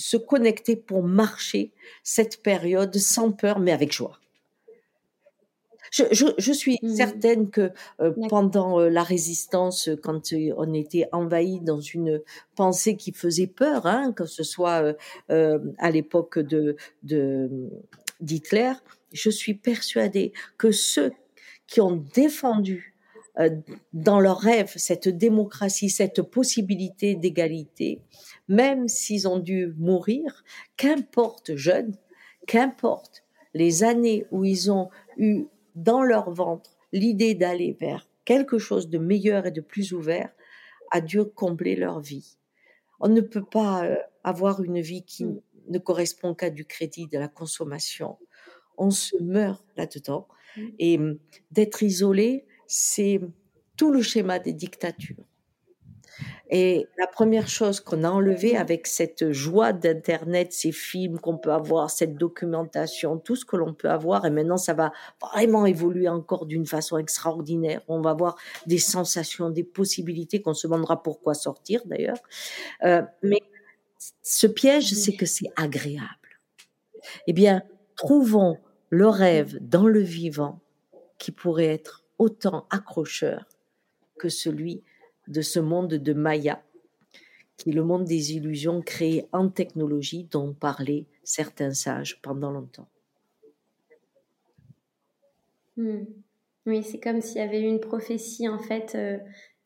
[0.00, 4.18] se connecter pour marcher cette période sans peur, mais avec joie.
[5.90, 10.72] Je, je, je suis mmh certaine que euh, pendant euh, la résistance, euh, quand on
[10.72, 12.22] était envahi dans une
[12.54, 14.94] pensée qui faisait peur, hein, que ce soit
[15.28, 16.76] à l'époque de
[18.20, 18.72] d'Hitler,
[19.12, 21.12] je suis persuadée que ceux
[21.66, 22.89] qui ont défendu
[23.92, 28.02] dans leurs rêves cette démocratie, cette possibilité d'égalité,
[28.48, 30.44] même s'ils ont dû mourir,
[30.76, 31.96] qu'importe jeunes,
[32.46, 33.24] qu'importe
[33.54, 38.98] les années où ils ont eu dans leur ventre l'idée d'aller vers quelque chose de
[38.98, 40.30] meilleur et de plus ouvert
[40.90, 42.36] a dû combler leur vie.
[43.00, 45.40] On ne peut pas euh, avoir une vie qui mm.
[45.68, 48.18] ne correspond qu'à du crédit, de la consommation.
[48.76, 50.28] On se meurt là-dedans.
[50.56, 50.68] Mm.
[50.78, 51.18] Et mm,
[51.50, 53.20] d'être isolé, c'est
[53.76, 55.24] tout le schéma des dictatures.
[56.50, 61.52] Et la première chose qu'on a enlevée avec cette joie d'Internet, ces films qu'on peut
[61.52, 66.08] avoir, cette documentation, tout ce que l'on peut avoir, et maintenant ça va vraiment évoluer
[66.08, 67.82] encore d'une façon extraordinaire.
[67.88, 72.18] On va avoir des sensations, des possibilités qu'on se demandera pourquoi sortir d'ailleurs.
[72.84, 73.40] Euh, mais
[74.22, 76.40] ce piège, c'est que c'est agréable.
[77.26, 77.62] Eh bien,
[77.96, 78.58] trouvons
[78.90, 80.60] le rêve dans le vivant
[81.18, 83.46] qui pourrait être autant accrocheur
[84.18, 84.84] que celui
[85.26, 86.62] de ce monde de Maya,
[87.56, 92.88] qui est le monde des illusions créées en technologie dont parlaient certains sages pendant longtemps.
[95.76, 96.04] Hmm.
[96.66, 99.18] Oui, c'est comme s'il y avait eu une prophétie en fait euh,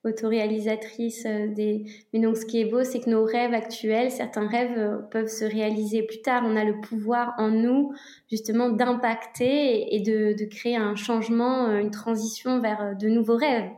[0.05, 1.85] autoréalisatrice euh, des.
[2.13, 5.29] Mais donc, ce qui est beau, c'est que nos rêves actuels, certains rêves euh, peuvent
[5.29, 6.43] se réaliser plus tard.
[6.47, 7.93] On a le pouvoir en nous
[8.31, 13.71] justement d'impacter et, de, de, créer un changement, une transition vers de nouveaux rêves.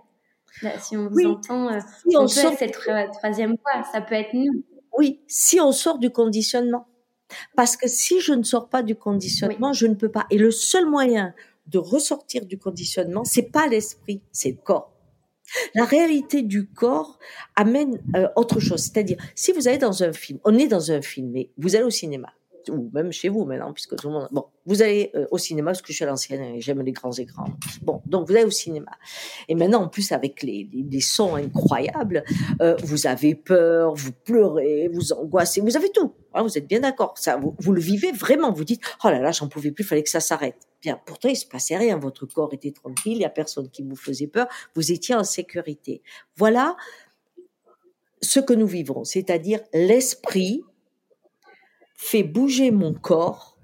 [0.81, 1.81] Si on vous entend, euh,
[2.15, 2.53] on, peut sort...
[2.53, 4.65] être cette troisième voie, ça peut être nous.
[4.97, 6.89] Oui, si on sort du conditionnement.
[7.57, 10.27] Parce que si je ne sors pas du conditionnement, je ne peux pas.
[10.31, 11.35] Et le seul moyen
[11.67, 14.96] de ressortir du conditionnement, c'est pas l'esprit, c'est le corps.
[15.75, 17.19] La réalité du corps
[17.55, 18.83] amène euh, autre chose.
[18.83, 21.85] C'est-à-dire, si vous allez dans un film, on est dans un film, mais vous allez
[21.85, 22.33] au cinéma
[22.71, 24.29] ou même chez vous maintenant, puisque tout le monde.
[24.31, 26.93] Bon, vous allez euh, au cinéma, parce que je suis à l'ancienne et j'aime les
[26.93, 27.47] grands écrans.
[27.83, 28.91] Bon, donc vous allez au cinéma.
[29.49, 32.25] Et maintenant, en plus, avec les, les, sons incroyables,
[32.61, 36.13] euh, vous avez peur, vous pleurez, vous angoissez, vous avez tout.
[36.35, 37.15] Hein, vous êtes bien d'accord.
[37.17, 38.53] Ça, vous, vous, le vivez vraiment.
[38.53, 40.57] Vous dites, oh là là, j'en pouvais plus, fallait que ça s'arrête.
[40.83, 41.99] Bien, pourtant, il se passait rien.
[41.99, 44.47] Votre corps était tranquille, il y a personne qui vous faisait peur.
[44.75, 46.03] Vous étiez en sécurité.
[46.37, 46.77] Voilà
[48.23, 50.65] ce que nous vivons, c'est-à-dire l'esprit
[51.97, 53.57] fait bouger mon corps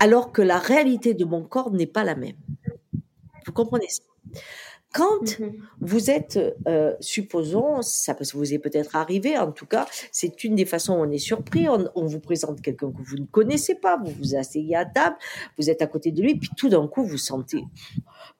[0.00, 2.36] alors que la réalité de mon corps n'est pas la même.
[3.46, 4.02] Vous comprenez ça?
[4.94, 5.52] Quand mm-hmm.
[5.80, 10.64] vous êtes, euh, supposons, ça vous est peut-être arrivé, en tout cas, c'est une des
[10.64, 13.98] façons où on est surpris, on, on vous présente quelqu'un que vous ne connaissez pas,
[14.02, 15.16] vous vous asseyez à table,
[15.58, 17.64] vous êtes à côté de lui, puis tout d'un coup, vous sentez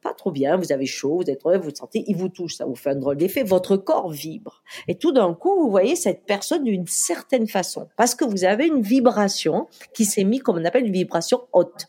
[0.01, 2.77] pas trop bien, vous avez chaud, vous êtes vous sentez, il vous touche, ça vous
[2.77, 4.63] fait un drôle d'effet, votre corps vibre.
[4.87, 8.67] Et tout d'un coup, vous voyez cette personne d'une certaine façon, parce que vous avez
[8.67, 11.89] une vibration qui s'est mise, comme on appelle, une vibration haute.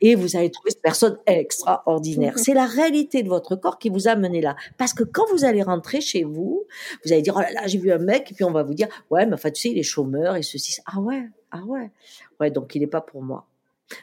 [0.00, 2.38] Et vous allez trouver cette personne extraordinaire.
[2.38, 4.56] C'est la réalité de votre corps qui vous a mené là.
[4.78, 6.64] Parce que quand vous allez rentrer chez vous,
[7.04, 8.74] vous allez dire, oh là là, j'ai vu un mec, et puis on va vous
[8.74, 10.78] dire, ouais, mais enfin, tu sais, il est chômeur et ceci.
[10.86, 11.90] Ah ouais, ah ouais.
[12.40, 13.46] Ouais, donc il n'est pas pour moi.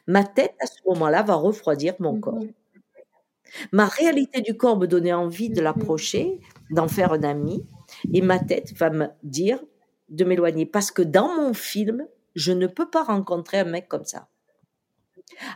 [0.07, 2.35] Ma tête, à ce moment-là, va refroidir mon corps.
[2.35, 2.51] Mhm.
[3.73, 5.63] Ma réalité du corps me donnait envie de mhm.
[5.63, 7.65] l'approcher, d'en faire un ami,
[8.13, 9.59] et ma tête va me dire
[10.09, 10.65] de m'éloigner.
[10.65, 14.27] Parce que dans mon film, je ne peux pas rencontrer un mec comme ça.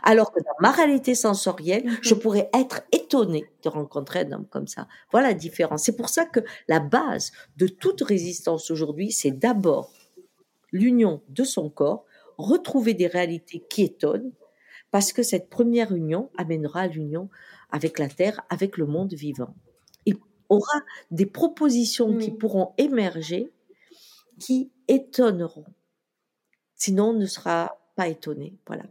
[0.02, 2.20] Alors que dans ma réalité sensorielle, je mhm.
[2.20, 4.88] pourrais être étonnée de rencontrer un homme comme ça.
[5.12, 5.84] Voilà la différence.
[5.84, 9.92] C'est pour ça que la base de toute résistance aujourd'hui, c'est d'abord
[10.72, 12.04] l'union de son corps,
[12.38, 14.32] retrouver des réalités qui étonnent,
[14.90, 17.28] parce que cette première union amènera l'union
[17.70, 19.54] avec la Terre, avec le monde vivant.
[20.04, 20.16] Il
[20.48, 23.52] aura des propositions qui pourront émerger
[24.38, 25.64] qui étonneront.
[26.74, 28.54] Sinon, on ne sera pas étonné.
[28.66, 28.84] Voilà.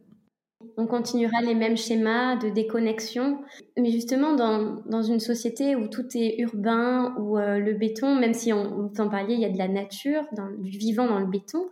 [0.78, 3.40] On continuera les mêmes schémas de déconnexion.
[3.78, 8.34] Mais justement, dans, dans une société où tout est urbain, où euh, le béton, même
[8.34, 10.24] si on, t'en parlait, il y a de la nature,
[10.60, 11.70] du vivant dans le béton,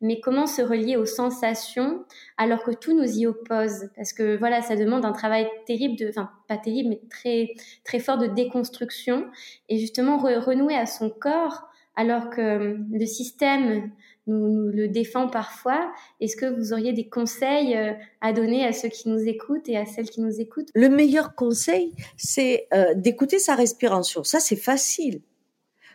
[0.00, 2.04] mais comment se relier aux sensations
[2.36, 3.88] alors que tout nous y oppose?
[3.96, 7.54] Parce que voilà, ça demande un travail terrible, enfin pas terrible, mais très,
[7.84, 9.26] très fort de déconstruction.
[9.68, 13.90] Et justement, renouer à son corps alors que le système
[14.26, 15.92] nous, le défend parfois.
[16.20, 19.76] Est-ce que vous auriez des conseils euh, à donner à ceux qui nous écoutent et
[19.76, 20.68] à celles qui nous écoutent?
[20.74, 24.24] Le meilleur conseil, c'est euh, d'écouter sa respiration.
[24.24, 25.22] Ça, c'est facile.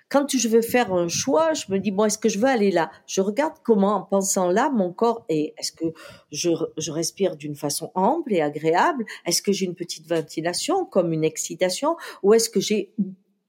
[0.10, 2.70] Quand je veux faire un choix, je me dis, bon, est-ce que je veux aller
[2.70, 2.92] là?
[3.08, 5.54] Je regarde comment, en pensant là, mon corps est.
[5.58, 5.86] Est-ce que
[6.32, 9.06] je, je respire d'une façon ample et agréable?
[9.26, 11.96] Est-ce que j'ai une petite ventilation, comme une excitation?
[12.24, 12.94] Ou est-ce que j'ai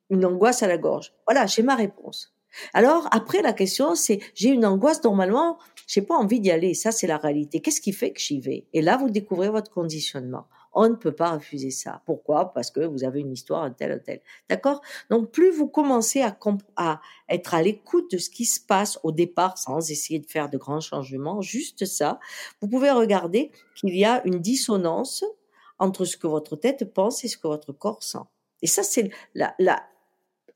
[0.09, 1.13] une angoisse à la gorge?
[1.27, 2.33] Voilà, j'ai ma réponse.
[2.75, 6.75] Alors après la question c'est j'ai une angoisse normalement j'ai pas envie d'y aller.
[6.75, 7.61] Ça c'est la réalité.
[7.61, 8.67] Qu'est-ce qui fait que j'y vais?
[8.73, 10.47] Et là vous découvrez votre conditionnement.
[10.75, 12.01] On ne peut pas refuser ça.
[12.07, 12.55] Pourquoi?
[12.55, 14.21] Parce que vous avez une histoire un tel un tel.
[14.49, 14.81] D'accord?
[15.11, 19.59] Donc plus vous commencez à, être à l'écoute de ce qui se passe au départ
[19.59, 22.19] sans essayer de faire de grands changements juste ça
[22.61, 25.25] vous pouvez regarder qu'il y a une dissonance
[25.83, 28.25] entre ce que votre tête pense et ce que votre corps sent.
[28.63, 29.55] Et ça, c'est la,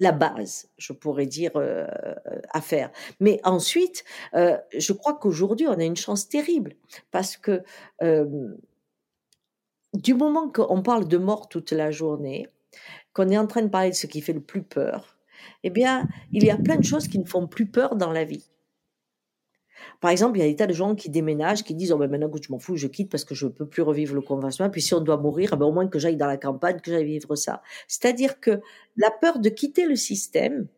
[0.00, 1.86] la base, je pourrais dire, euh,
[2.50, 2.90] à faire.
[3.20, 4.04] Mais ensuite,
[4.34, 6.74] euh, je crois qu'aujourd'hui, on a une chance terrible
[7.10, 7.62] parce que
[8.02, 8.54] euh,
[9.94, 12.48] du moment qu'on parle de mort toute la journée,
[13.12, 15.16] qu'on est en train de parler de ce qui fait le plus peur,
[15.62, 18.24] eh bien, il y a plein de choses qui ne font plus peur dans la
[18.24, 18.44] vie.
[20.00, 22.10] Par exemple, il y a des tas de gens qui déménagent, qui disent oh ben
[22.10, 24.70] maintenant que je m'en fous, je quitte parce que je peux plus revivre le conventionnel.
[24.70, 26.90] Puis si on doit mourir, eh ben au moins que j'aille dans la campagne, que
[26.90, 27.62] j'aille vivre ça.
[27.88, 28.60] C'est-à-dire que
[28.96, 30.68] la peur de quitter le système,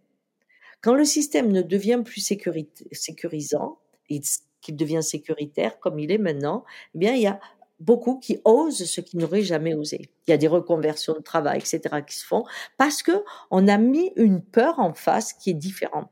[0.80, 6.98] quand le système ne devient plus sécurisant qu'il devient sécuritaire comme il est maintenant, eh
[6.98, 7.40] bien il y a
[7.80, 10.10] beaucoup qui osent ce qu'ils n'auraient jamais osé.
[10.26, 12.44] Il y a des reconversions de travail, etc., qui se font
[12.76, 16.08] parce que on a mis une peur en face qui est différente.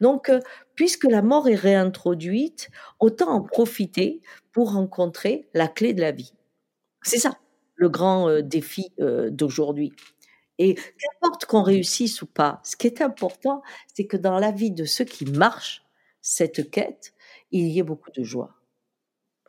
[0.00, 0.40] Donc, euh,
[0.74, 4.20] puisque la mort est réintroduite, autant en profiter
[4.52, 6.32] pour rencontrer la clé de la vie.
[7.02, 7.38] C'est ça,
[7.76, 9.92] le grand euh, défi euh, d'aujourd'hui.
[10.58, 13.62] Et qu'importe qu'on réussisse ou pas, ce qui est important,
[13.94, 15.82] c'est que dans la vie de ceux qui marchent
[16.20, 17.14] cette quête,
[17.50, 18.54] il y ait beaucoup de joie,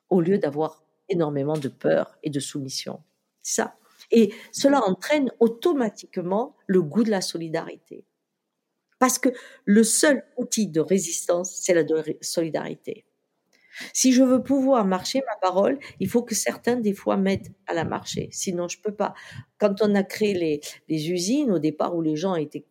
[0.09, 3.03] au lieu d'avoir énormément de peur et de soumission.
[3.41, 3.75] Ça.
[4.11, 8.05] Et cela entraîne automatiquement le goût de la solidarité.
[9.01, 9.29] Parce que
[9.65, 11.83] le seul outil de résistance, c'est la
[12.21, 13.03] solidarité.
[13.93, 17.73] Si je veux pouvoir marcher ma parole, il faut que certains, des fois, m'aident à
[17.73, 18.29] la marcher.
[18.31, 19.15] Sinon, je peux pas.
[19.57, 22.63] Quand on a créé les, usines, au départ, où les gens étaient,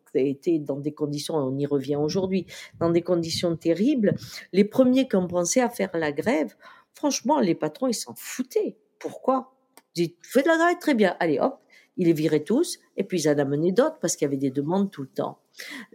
[0.60, 2.46] dans des conditions, on y revient aujourd'hui,
[2.78, 4.14] dans des conditions terribles,
[4.52, 6.54] les premiers qui ont pensé à faire la grève,
[6.94, 8.76] franchement, les patrons, ils s'en foutaient.
[9.00, 9.56] Pourquoi?
[9.96, 11.16] Ils faites la grève, très bien.
[11.18, 11.58] Allez, hop,
[11.96, 14.52] ils les viraient tous, et puis ils en amenaient d'autres parce qu'il y avait des
[14.52, 15.40] demandes tout le temps.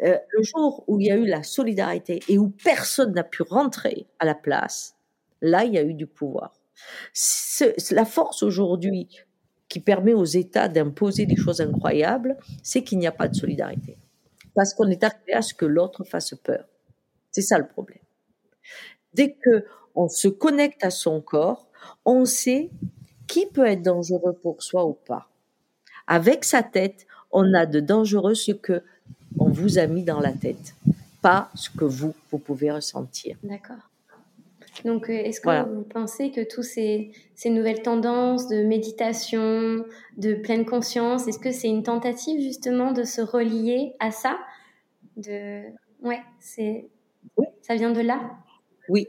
[0.04, 3.44] Euh, le jour où il y a eu la solidarité et où personne n'a pu
[3.44, 4.96] rentrer à la place,
[5.42, 6.54] là, il y a eu du pouvoir.
[7.92, 9.08] la force aujourd'hui
[9.70, 13.98] qui permet aux États d'imposer des choses incroyables, c'est qu'il n'y a pas de solidarité.
[14.54, 16.66] Parce qu'on est arrivé à ce que l'autre fasse peur.
[17.32, 18.00] C'est ça le problème.
[19.14, 21.68] Dès que on se connecte à son corps,
[22.06, 22.70] on sait
[23.28, 25.30] qui peut être dangereux pour soi ou pas.
[26.08, 28.84] Avec sa tête, on a de dangereux ce que
[29.40, 30.76] on vous a mis dans la tête,
[31.22, 33.38] pas ce que vous, vous pouvez ressentir.
[33.44, 33.90] D'accord.
[34.84, 37.12] Donc, euh, est-ce que vous pensez que tous ces,
[37.46, 39.86] nouvelles tendances de méditation,
[40.18, 44.38] de pleine conscience, est-ce que c'est une tentative justement de se relier à ça?
[45.16, 45.64] De...
[46.02, 46.88] Ouais, c'est...
[47.62, 48.20] Ça vient de là?
[48.90, 49.08] Oui,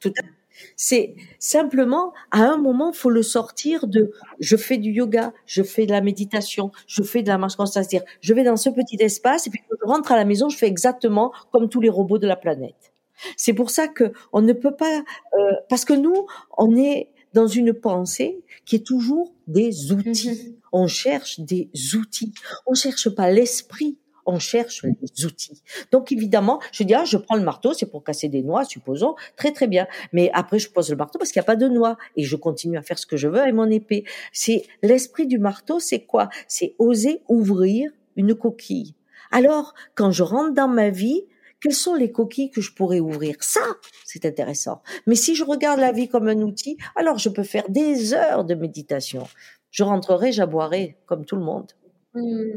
[0.00, 0.37] tout à fait.
[0.76, 5.86] C'est simplement, à un moment, faut le sortir de je fais du yoga, je fais
[5.86, 8.96] de la méditation, je fais de la marche consciente, c'est-à-dire je vais dans ce petit
[9.00, 11.88] espace et puis quand je rentre à la maison, je fais exactement comme tous les
[11.88, 12.92] robots de la planète.
[13.36, 17.46] C'est pour ça que on ne peut pas, euh, parce que nous, on est dans
[17.46, 20.30] une pensée qui est toujours des outils.
[20.30, 20.54] Mm-hmm.
[20.72, 22.32] On cherche des outils.
[22.66, 25.62] On cherche pas l'esprit on cherche les outils.
[25.90, 29.14] Donc évidemment, je dis, ah, je prends le marteau, c'est pour casser des noix, supposons,
[29.36, 29.86] très très bien.
[30.12, 32.36] Mais après, je pose le marteau parce qu'il n'y a pas de noix et je
[32.36, 34.04] continue à faire ce que je veux avec mon épée.
[34.32, 36.28] C'est l'esprit du marteau, c'est quoi?
[36.46, 38.94] C'est oser ouvrir une coquille.
[39.30, 41.22] Alors, quand je rentre dans ma vie,
[41.60, 43.36] quelles sont les coquilles que je pourrais ouvrir?
[43.40, 43.62] Ça,
[44.04, 44.82] c'est intéressant.
[45.06, 48.44] Mais si je regarde la vie comme un outil, alors je peux faire des heures
[48.44, 49.26] de méditation.
[49.70, 51.72] Je rentrerai, j'aboierai comme tout le monde.
[52.14, 52.52] Mmh.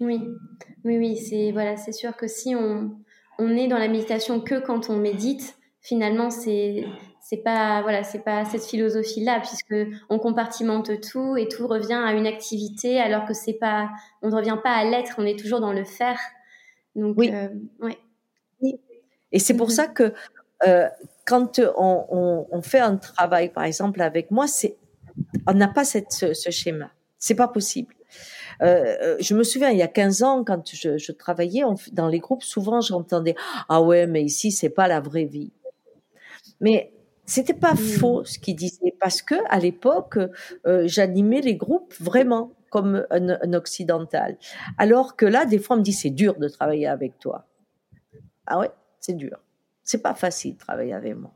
[0.00, 0.20] Oui,
[0.84, 2.98] oui, oui, c'est voilà, c'est sûr que si on,
[3.38, 6.84] on est dans la méditation que quand on médite, finalement, c'est
[7.20, 9.74] c'est pas voilà, c'est pas cette philosophie-là puisque
[10.08, 13.90] on compartimente tout et tout revient à une activité alors que c'est pas,
[14.22, 16.18] on ne revient pas à l'être, on est toujours dans le faire.
[16.96, 17.30] Donc oui.
[17.32, 17.48] Euh,
[17.80, 17.98] ouais.
[19.32, 19.74] Et c'est pour mhm.
[19.74, 20.12] ça que
[20.66, 20.88] euh,
[21.24, 24.76] quand on, on, fait un travail, par exemple avec moi, c'est
[25.46, 26.90] on n'a pas cette, ce, ce schéma.
[27.18, 27.94] C'est pas possible.
[28.62, 32.08] Euh, euh, je me souviens, il y a 15 ans, quand je, je travaillais dans
[32.08, 33.34] les groupes, souvent j'entendais
[33.68, 35.52] ah ouais, mais ici c'est pas la vraie vie.
[36.60, 36.92] Mais
[37.30, 40.18] c'était pas faux ce qu'il disait parce que à l'époque,
[40.66, 44.36] euh, j'animais les groupes vraiment comme un, occidental.
[44.78, 47.46] Alors que là, des fois, on me dit c'est dur de travailler avec toi.
[48.46, 49.38] Ah ouais, c'est dur.
[49.84, 51.32] C'est pas facile de travailler avec moi.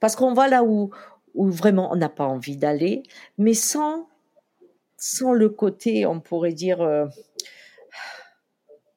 [0.00, 0.90] Parce qu'on va là où,
[1.34, 3.02] où vraiment on n'a pas envie d'aller,
[3.36, 4.08] mais sans
[5.04, 7.04] sans le côté, on pourrait dire, euh,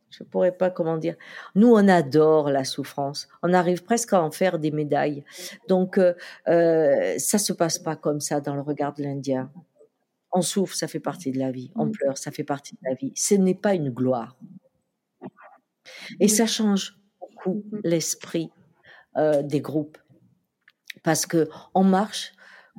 [0.09, 1.17] je pourrais pas comment dire.
[1.53, 3.27] Nous, on adore la souffrance.
[3.43, 5.25] On arrive presque à en faire des médailles.
[5.67, 6.13] Donc, euh,
[6.47, 9.51] euh, ça se passe pas comme ça dans le regard de l'Indien.
[10.31, 11.73] On souffre, ça fait partie de la vie.
[11.75, 11.91] On mm.
[11.91, 13.11] pleure, ça fait partie de la vie.
[13.13, 14.37] Ce n'est pas une gloire.
[16.21, 17.81] Et ça change beaucoup mm-hmm.
[17.83, 18.49] l'esprit
[19.17, 19.97] euh, des groupes
[21.03, 22.31] parce que on marche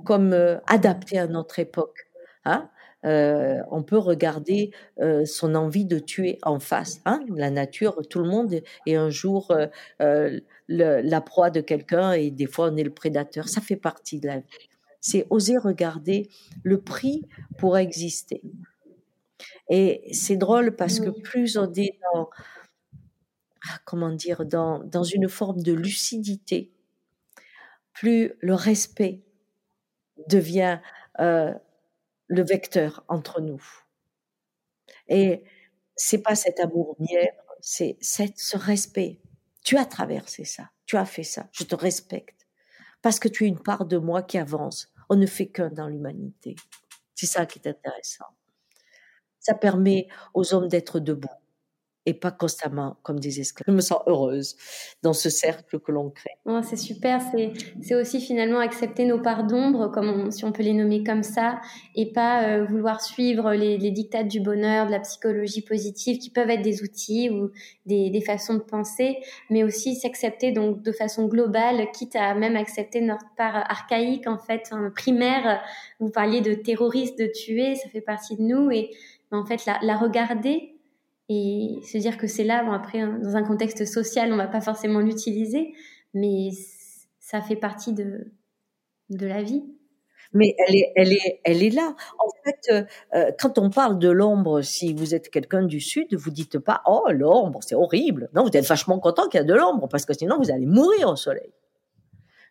[0.07, 0.33] comme
[0.66, 2.09] adapté à notre époque.
[2.47, 2.70] Hein
[3.05, 7.01] euh, on peut regarder euh, son envie de tuer en face.
[7.05, 9.55] Hein la nature, tout le monde est un jour
[10.01, 13.49] euh, la proie de quelqu'un et des fois on est le prédateur.
[13.49, 14.46] Ça fait partie de la vie.
[15.01, 16.28] C'est oser regarder
[16.64, 17.22] le prix
[17.57, 18.42] pour exister.
[19.70, 22.28] Et c'est drôle parce que plus on est dans,
[23.70, 26.72] ah, comment dire, dans, dans une forme de lucidité,
[27.92, 29.20] plus le respect
[30.28, 30.80] devient
[32.29, 33.62] le vecteur entre nous.
[35.09, 35.45] Et
[35.97, 39.20] c'est pas cet amour mièvre, c'est ce respect.
[39.64, 42.47] Tu as traversé ça, tu as fait ça, je te respecte.
[43.03, 44.93] Parce que tu es une part de moi qui avance.
[45.09, 46.57] On ne fait qu'un dans l'humanité.
[47.14, 48.26] C'est ça qui est intéressant.
[49.41, 51.29] Ça permet aux hommes d'être debout
[52.09, 53.66] et pas constamment comme des esclaves.
[53.68, 54.56] Je me sens heureuse
[55.02, 56.30] dans ce cercle que l'on crée.
[56.46, 57.20] Oh, c'est super,
[57.82, 59.92] c'est aussi finalement accepter nos parts d'ombre,
[60.30, 61.61] si on peut les nommer comme ça,
[61.94, 66.30] et pas euh, vouloir suivre les, les dictats du bonheur, de la psychologie positive, qui
[66.30, 67.50] peuvent être des outils ou
[67.84, 69.18] des, façons de penser,
[69.50, 74.38] mais aussi s'accepter donc de façon globale, quitte à même accepter notre part archaïque en
[74.38, 75.62] fait, primaire.
[76.00, 78.90] Vous parliez de terroristes, de tuer, ça fait partie de nous, et
[79.30, 80.78] en fait la regarder
[81.29, 84.47] et se dire que c'est là, bon après, hein, dans un contexte social, on va
[84.47, 85.74] pas forcément l'utiliser,
[86.14, 86.51] mais
[87.20, 88.33] ça fait partie de,
[89.11, 89.64] de la vie.
[90.35, 91.95] Mais elle est, elle est, elle est là.
[92.18, 96.14] En fait, euh, euh, quand on parle de l'ombre, si vous êtes quelqu'un du sud,
[96.14, 98.29] vous dites pas oh l'ombre, c'est horrible.
[98.35, 100.66] Non, vous êtes vachement content qu'il y a de l'ombre parce que sinon vous allez
[100.66, 101.51] mourir au soleil.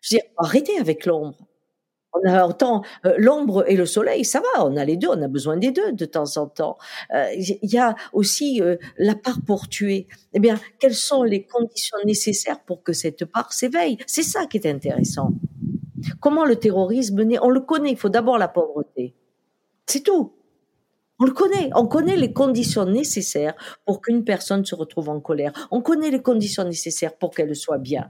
[0.02, 1.47] Je dire, arrêtez avec l'ombre.
[2.24, 5.22] On a autant euh, l'ombre et le soleil, ça va, on a les deux, on
[5.22, 6.78] a besoin des deux de temps en temps.
[7.14, 10.08] Euh, il y a aussi euh, la part pour tuer.
[10.32, 13.98] Eh bien, quelles sont les conditions nécessaires pour que cette part s'éveille?
[14.06, 15.32] C'est ça qui est intéressant.
[16.20, 17.38] Comment le terrorisme naît?
[17.42, 19.14] On le connaît, il faut d'abord la pauvreté.
[19.86, 20.32] C'est tout.
[21.20, 23.54] On le connaît, on connaît les conditions nécessaires
[23.84, 25.52] pour qu'une personne se retrouve en colère.
[25.72, 28.08] On connaît les conditions nécessaires pour qu'elle soit bien.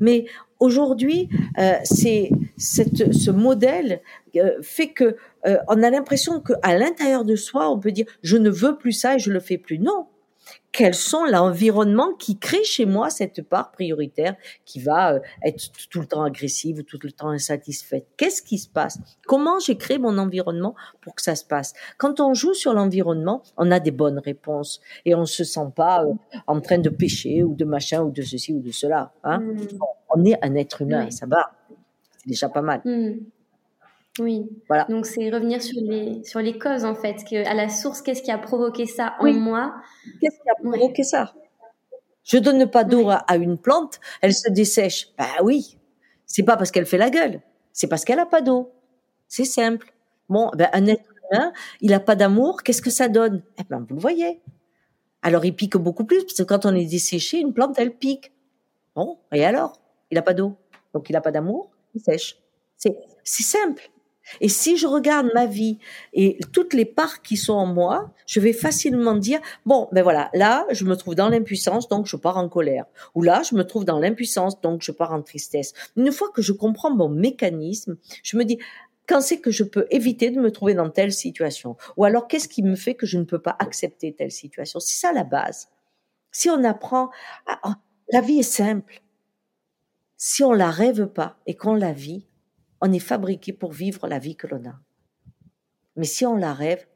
[0.00, 0.26] Mais
[0.58, 4.00] aujourd'hui, euh, c'est ce modèle
[4.36, 5.16] euh, fait que
[5.46, 8.92] euh, on a l'impression qu'à l'intérieur de soi, on peut dire je ne veux plus
[8.92, 9.78] ça et je le fais plus.
[9.78, 10.06] Non,
[10.72, 16.00] quels sont l'environnement qui crée chez moi cette part prioritaire qui va euh, être tout
[16.00, 18.06] le temps agressive, tout le temps insatisfaite?
[18.16, 18.98] Qu'est-ce qui se passe?
[19.26, 21.74] Comment j'ai créé mon environnement pour que ça se passe?
[21.98, 26.04] Quand on joue sur l'environnement, on a des bonnes réponses et on se sent pas
[26.04, 26.12] euh,
[26.46, 29.12] en train de pécher ou de machin ou de ceci ou de cela.
[29.24, 29.78] Hein mmh.
[30.14, 31.50] On est un être humain, ça va.
[32.18, 32.80] C'est déjà pas mal.
[32.84, 33.18] Mmh.
[34.18, 34.48] Oui.
[34.68, 34.84] Voilà.
[34.84, 38.22] Donc c'est revenir sur les sur les causes en fait, que à la source, qu'est-ce
[38.22, 39.74] qui a provoqué ça en moi?
[40.20, 41.32] Qu'est-ce qui a provoqué ça?
[42.24, 45.08] Je donne pas d'eau à une plante, elle se dessèche.
[45.16, 45.78] Bah oui,
[46.26, 47.40] c'est pas parce qu'elle fait la gueule,
[47.72, 48.72] c'est parce qu'elle a pas d'eau.
[49.28, 49.92] C'est simple.
[50.28, 53.42] Bon, ben un être humain, il a pas d'amour, qu'est-ce que ça donne?
[53.58, 54.42] Eh ben vous le voyez.
[55.22, 58.32] Alors il pique beaucoup plus parce que quand on est desséché, une plante elle pique.
[58.96, 59.80] Bon, et alors?
[60.10, 60.56] Il a pas d'eau,
[60.92, 62.36] donc il a pas d'amour, il sèche.
[62.76, 63.88] C'est c'est simple.
[64.40, 65.78] Et si je regarde ma vie
[66.12, 70.30] et toutes les parts qui sont en moi, je vais facilement dire, bon, ben voilà,
[70.34, 72.84] là, je me trouve dans l'impuissance, donc je pars en colère.
[73.14, 75.72] Ou là, je me trouve dans l'impuissance, donc je pars en tristesse.
[75.96, 78.58] Une fois que je comprends mon mécanisme, je me dis,
[79.08, 81.76] quand c'est que je peux éviter de me trouver dans telle situation?
[81.96, 84.78] Ou alors, qu'est-ce qui me fait que je ne peux pas accepter telle situation?
[84.78, 85.68] C'est ça la base.
[86.30, 87.10] Si on apprend,
[87.64, 87.70] oh,
[88.12, 89.02] la vie est simple.
[90.16, 92.26] si on la rêve pas et qu'on la vit,
[92.80, 94.74] on est fabriqué pour vivre la vie que l'on a.
[95.96, 96.86] Mais si on la rêve,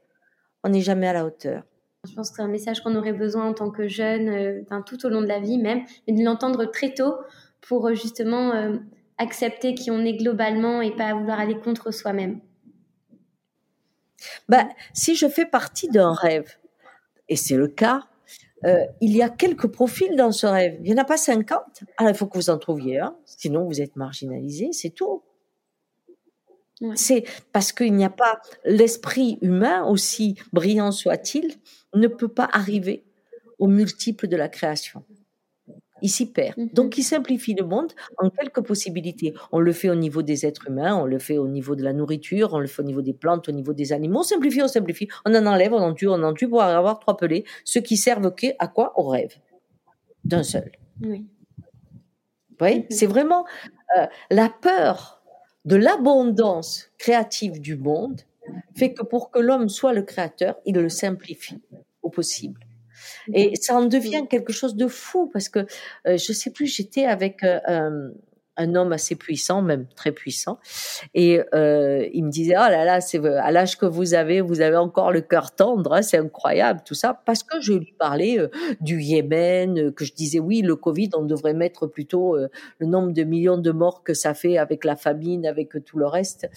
[0.62, 1.64] on n'est jamais à la hauteur.
[2.08, 5.04] Je pense que c'est un message qu'on aurait besoin en tant que jeune, euh, tout
[5.06, 7.14] au long de la vie même, mais de l'entendre très tôt
[7.60, 8.76] pour euh, justement euh,
[9.18, 12.40] accepter qui on est globalement et pas vouloir aller contre soi-même.
[14.48, 16.56] Bah, si je fais partie d'un rêve,
[17.28, 18.02] et c'est le cas,
[19.02, 20.78] il y a quelques profils dans ce rêve.
[20.78, 21.60] Il n'y en a pas 50.
[21.98, 25.22] Alors il faut que vous en trouviez un, sinon vous êtes marginalisé, c'est tout.
[26.94, 31.54] C'est parce qu'il n'y a pas l'esprit humain, aussi brillant soit-il,
[31.94, 33.04] ne peut pas arriver
[33.58, 35.04] au multiple de la création.
[36.02, 36.58] Il s'y perd.
[36.58, 36.68] Mhm.
[36.72, 39.32] Donc, il simplifie le monde en quelques possibilités.
[39.52, 41.92] On le fait au niveau des êtres humains, on le fait au niveau de la
[41.92, 44.20] nourriture, on le fait au niveau des plantes, au niveau des animaux.
[44.20, 45.08] On simplifie, on simplifie.
[45.24, 47.96] On en enlève, on en tue, on en tue pour avoir trois pelés, ceux qui
[47.96, 48.92] servent à quoi?
[48.96, 49.34] Au rêve.
[50.24, 50.72] D'un seul.
[51.00, 51.24] Oui.
[51.58, 52.80] Vous voyez?
[52.80, 52.86] Mhm.
[52.90, 53.46] C'est vraiment
[53.96, 55.23] euh, la peur
[55.64, 58.22] de l'abondance créative du monde
[58.74, 61.62] fait que pour que l'homme soit le créateur, il le simplifie
[62.02, 62.60] au possible.
[63.32, 65.60] Et ça en devient quelque chose de fou parce que
[66.06, 68.10] euh, je sais plus, j'étais avec euh,
[68.56, 70.58] un homme assez puissant, même très puissant.
[71.14, 74.60] Et euh, il me disait, oh là là, c'est à l'âge que vous avez, vous
[74.60, 78.38] avez encore le cœur tendre, hein, c'est incroyable tout ça, parce que je lui parlais
[78.38, 78.48] euh,
[78.80, 82.48] du Yémen, euh, que je disais oui, le Covid, on devrait mettre plutôt euh,
[82.78, 86.06] le nombre de millions de morts que ça fait avec la famine, avec tout le
[86.06, 86.48] reste.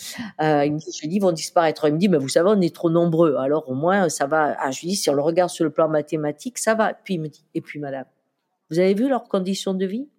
[0.42, 1.88] Euh, il me dit, je dis, ils vont disparaître.
[1.88, 4.56] Il me dit, mais vous savez, on est trop nombreux, alors au moins ça va.
[4.60, 6.94] Ah, je lui dis, si on le regarde sur le plan mathématique, ça va.
[6.94, 8.06] Puis il me dit, et puis madame,
[8.70, 10.10] vous avez vu leurs conditions de vie?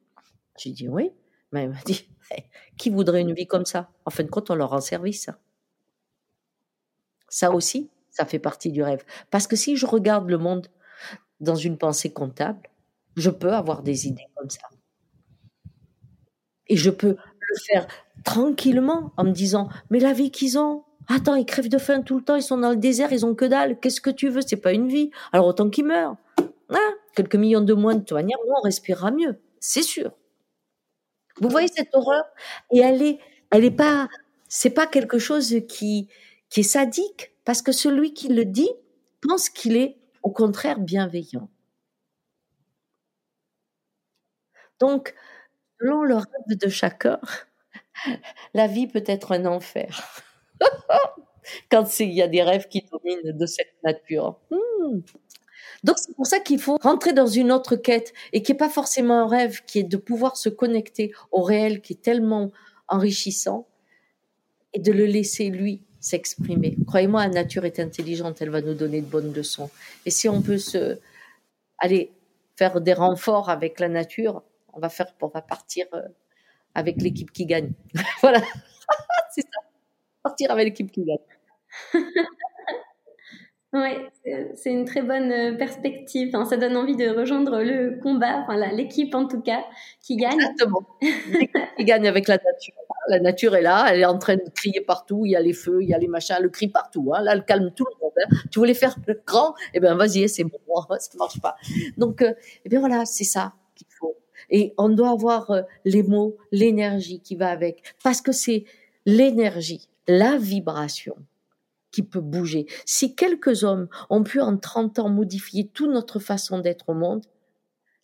[0.57, 1.13] J'ai dit oui.
[1.53, 2.09] Mais m'a dit,
[2.77, 3.91] qui voudrait une vie comme ça?
[4.05, 5.31] En fin de compte, on leur rend service.
[7.29, 9.05] Ça aussi, ça fait partie du rêve.
[9.31, 10.69] Parce que si je regarde le monde
[11.41, 12.69] dans une pensée comptable,
[13.17, 14.69] je peux avoir des idées comme ça.
[16.69, 17.87] Et je peux le faire
[18.25, 22.19] tranquillement en me disant, mais la vie qu'ils ont, attends, ils crèvent de faim tout
[22.19, 24.43] le temps, ils sont dans le désert, ils ont que dalle, qu'est-ce que tu veux?
[24.43, 25.11] C'est pas une vie.
[25.33, 26.17] Alors autant qu'ils meurent.
[26.71, 30.13] Ah, quelques millions de moins de toute on respirera mieux, c'est sûr.
[31.41, 32.25] Vous voyez cette horreur?
[32.73, 33.19] Et elle est,
[33.51, 34.09] elle est pas,
[34.49, 36.09] c'est pas quelque chose qui,
[36.51, 38.71] qui est sadique, parce que celui qui le dit
[39.21, 41.49] pense qu'il est au contraire bienveillant.
[44.81, 45.15] Donc,
[45.81, 47.21] selon le rêve de chacun,
[48.55, 50.03] la vie peut être un enfer.
[51.71, 54.39] Quand il y a des rêves qui dominent de cette nature.
[54.51, 55.01] Hmm.
[55.85, 58.69] Donc c'est pour ça qu'il faut rentrer dans une autre quête et qui est pas
[58.69, 62.51] forcément un rêve, qui est de pouvoir se connecter au réel qui est tellement
[62.89, 63.67] enrichissant
[64.73, 66.77] et de le laisser lui s'exprimer.
[66.87, 69.71] Croyez-moi, la nature est intelligente, elle va nous donner de bonnes leçons.
[70.07, 70.99] Et si on peut se
[71.79, 72.13] aller
[72.57, 76.03] faire des renforts avec la nature, on va faire, on va partir euh,
[76.75, 77.73] avec l'équipe qui gagne.
[78.21, 78.41] voilà,
[79.35, 79.61] c'est ça,
[80.23, 81.95] partir avec l'équipe qui gagne.
[83.75, 83.91] Oui,
[84.55, 86.33] c'est une très bonne euh, perspective.
[86.49, 89.63] ça donne envie de rejoindre le combat, enfin l'équipe en tout cas,
[90.01, 90.41] qui gagne.
[90.41, 90.87] Exactement.
[91.77, 92.75] qui gagne avec la nature.
[93.09, 95.27] La nature est là, elle est en train de crier partout.
[95.27, 97.13] Il y a les feux, il y a les machins, le crie partout.
[97.15, 97.23] Hein.
[97.23, 98.13] Là, elle calme tout le monde.
[98.23, 98.37] Hein.
[98.51, 99.55] Tu voulais faire le grand?
[99.75, 100.59] Eh bien, vas-y, c'est bon,
[100.99, 101.57] ça marche pas.
[101.99, 102.33] Donc, euh,
[102.65, 104.17] eh bien voilà, c'est ça qu'il faut.
[104.51, 108.65] Et on doit avoir euh, les mots, l'énergie qui va avec, parce que c'est
[109.05, 111.17] l'énergie, la vibration
[111.91, 112.67] qui peut bouger.
[112.85, 117.25] Si quelques hommes ont pu en 30 ans modifier toute notre façon d'être au monde,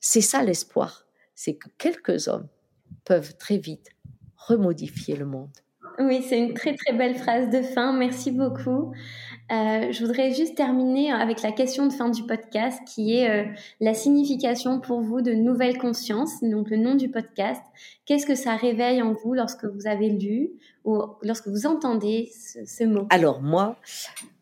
[0.00, 1.06] c'est ça l'espoir.
[1.34, 2.48] C'est que quelques hommes
[3.04, 3.90] peuvent très vite
[4.36, 5.50] remodifier le monde.
[5.98, 7.92] Oui, c'est une très très belle phrase de fin.
[7.92, 8.92] Merci beaucoup.
[9.52, 13.44] Euh, je voudrais juste terminer avec la question de fin du podcast qui est euh,
[13.78, 17.62] la signification pour vous de nouvelle conscience, donc le nom du podcast.
[18.06, 20.50] Qu'est-ce que ça réveille en vous lorsque vous avez lu
[20.84, 22.32] ou lorsque vous entendez
[22.64, 23.06] ce, mot?
[23.10, 23.76] Alors moi,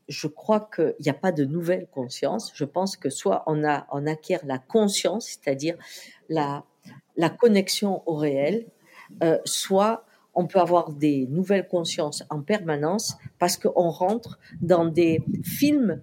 [0.09, 2.53] je crois qu'il n'y a pas de nouvelle conscience.
[2.55, 5.77] Je pense que soit on, a, on acquiert la conscience, c'est-à-dire
[6.29, 6.65] la,
[7.17, 8.67] la connexion au réel,
[9.25, 15.23] euh, soit on peut avoir des nouvelles consciences en permanence parce qu'on rentre dans des
[15.43, 16.03] films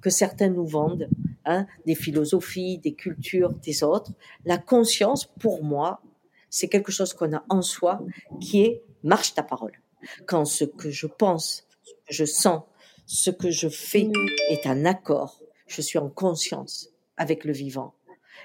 [0.00, 1.08] que certains nous vendent,
[1.44, 4.12] hein, des philosophies, des cultures, des autres.
[4.44, 6.02] La conscience, pour moi,
[6.48, 8.00] c'est quelque chose qu'on a en soi
[8.40, 9.80] qui est marche ta parole.
[10.26, 12.62] Quand ce que je pense, ce que je sens,
[13.06, 14.10] ce que je fais
[14.50, 17.94] est un accord, je suis en conscience avec le vivant.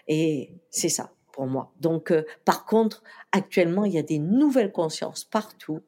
[0.07, 1.11] Et c'est ça
[1.43, 1.71] moi.
[1.79, 5.81] Donc, euh, par contre, actuellement, il y a des nouvelles consciences partout.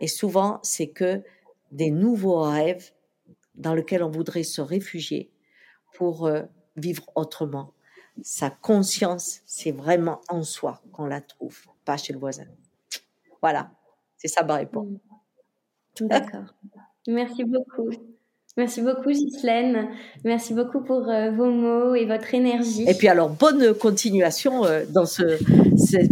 [0.00, 1.22] Et souvent, c'est que
[1.72, 2.92] des nouveaux rêves
[3.54, 5.30] dans lesquels on voudrait se réfugier
[5.94, 6.42] pour euh,
[6.76, 7.72] vivre autrement.
[8.22, 11.58] Sa conscience, c'est vraiment en soi qu'on la trouve.
[11.84, 12.46] pas chez le voisin.
[13.42, 13.70] Voilà,
[14.16, 14.88] c'est ça ma réponse.
[16.00, 16.08] Mm.
[16.08, 16.54] D'accord.
[17.06, 17.90] Merci beaucoup.
[18.56, 19.88] Merci beaucoup, Ghislaine.
[20.24, 22.88] Merci beaucoup pour euh, vos mots et votre énergie.
[22.88, 25.38] Et puis alors, bonne continuation euh, dans ce,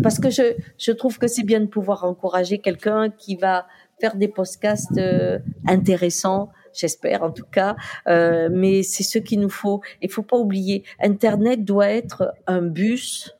[0.02, 3.66] parce que je, je trouve que c'est bien de pouvoir encourager quelqu'un qui va
[3.98, 7.76] faire des podcasts euh, intéressants, j'espère en tout cas.
[8.06, 9.80] mais c'est ce qu'il nous faut.
[10.02, 13.34] Il faut pas oublier, Internet doit être un bus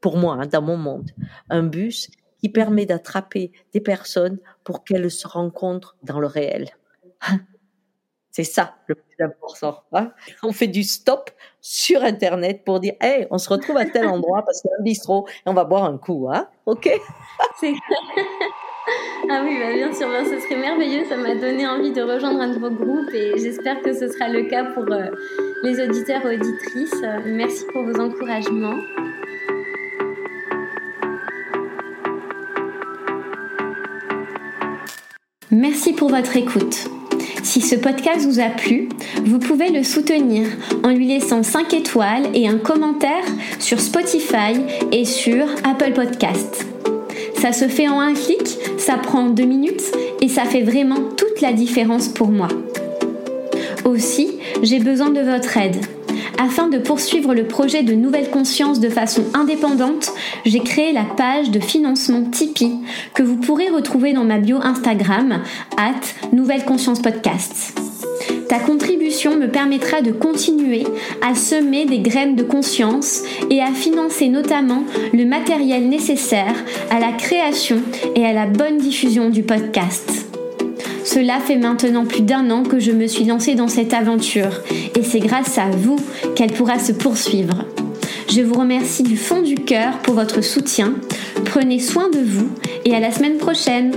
[0.00, 1.10] pour moi, hein, dans mon monde,
[1.50, 6.70] un bus qui permet d'attraper des personnes pour qu'elles se rencontrent dans le réel.
[8.34, 9.84] C'est ça le plus important.
[9.92, 10.10] Hein.
[10.42, 11.30] on fait du stop
[11.60, 14.76] sur Internet pour dire, hey, on se retrouve à tel endroit parce qu'il y a
[14.80, 16.90] un bistrot et on va boire un coup, hein Ok?
[19.30, 21.06] Ah oui, bah bien sûr, ce serait merveilleux.
[21.08, 24.28] Ça m'a donné envie de rejoindre un de vos groupes et j'espère que ce sera
[24.28, 25.06] le cas pour euh,
[25.62, 27.02] les auditeurs et auditrices.
[27.24, 28.76] merci pour vos encouragements.
[35.50, 36.90] Merci pour votre écoute.
[37.44, 38.88] Si ce podcast vous a plu,
[39.26, 40.46] vous pouvez le soutenir
[40.82, 43.22] en lui laissant 5 étoiles et un commentaire
[43.58, 44.56] sur Spotify
[44.90, 46.66] et sur Apple Podcast.
[47.36, 49.92] Ça se fait en un clic, ça prend 2 minutes
[50.22, 52.48] et ça fait vraiment toute la différence pour moi.
[53.84, 55.76] Aussi, j'ai besoin de votre aide.
[56.38, 60.12] Afin de poursuivre le projet de Nouvelle Conscience de façon indépendante,
[60.44, 62.78] j'ai créé la page de financement Tipeee
[63.14, 65.42] que vous pourrez retrouver dans ma bio Instagram,
[65.76, 67.78] at Nouvelle Conscience Podcast.
[68.48, 70.84] Ta contribution me permettra de continuer
[71.22, 76.54] à semer des graines de conscience et à financer notamment le matériel nécessaire
[76.90, 77.80] à la création
[78.14, 80.23] et à la bonne diffusion du podcast.
[81.04, 84.62] Cela fait maintenant plus d'un an que je me suis lancée dans cette aventure
[84.96, 85.96] et c'est grâce à vous
[86.34, 87.66] qu'elle pourra se poursuivre.
[88.30, 90.94] Je vous remercie du fond du cœur pour votre soutien.
[91.44, 92.48] Prenez soin de vous
[92.84, 93.92] et à la semaine prochaine.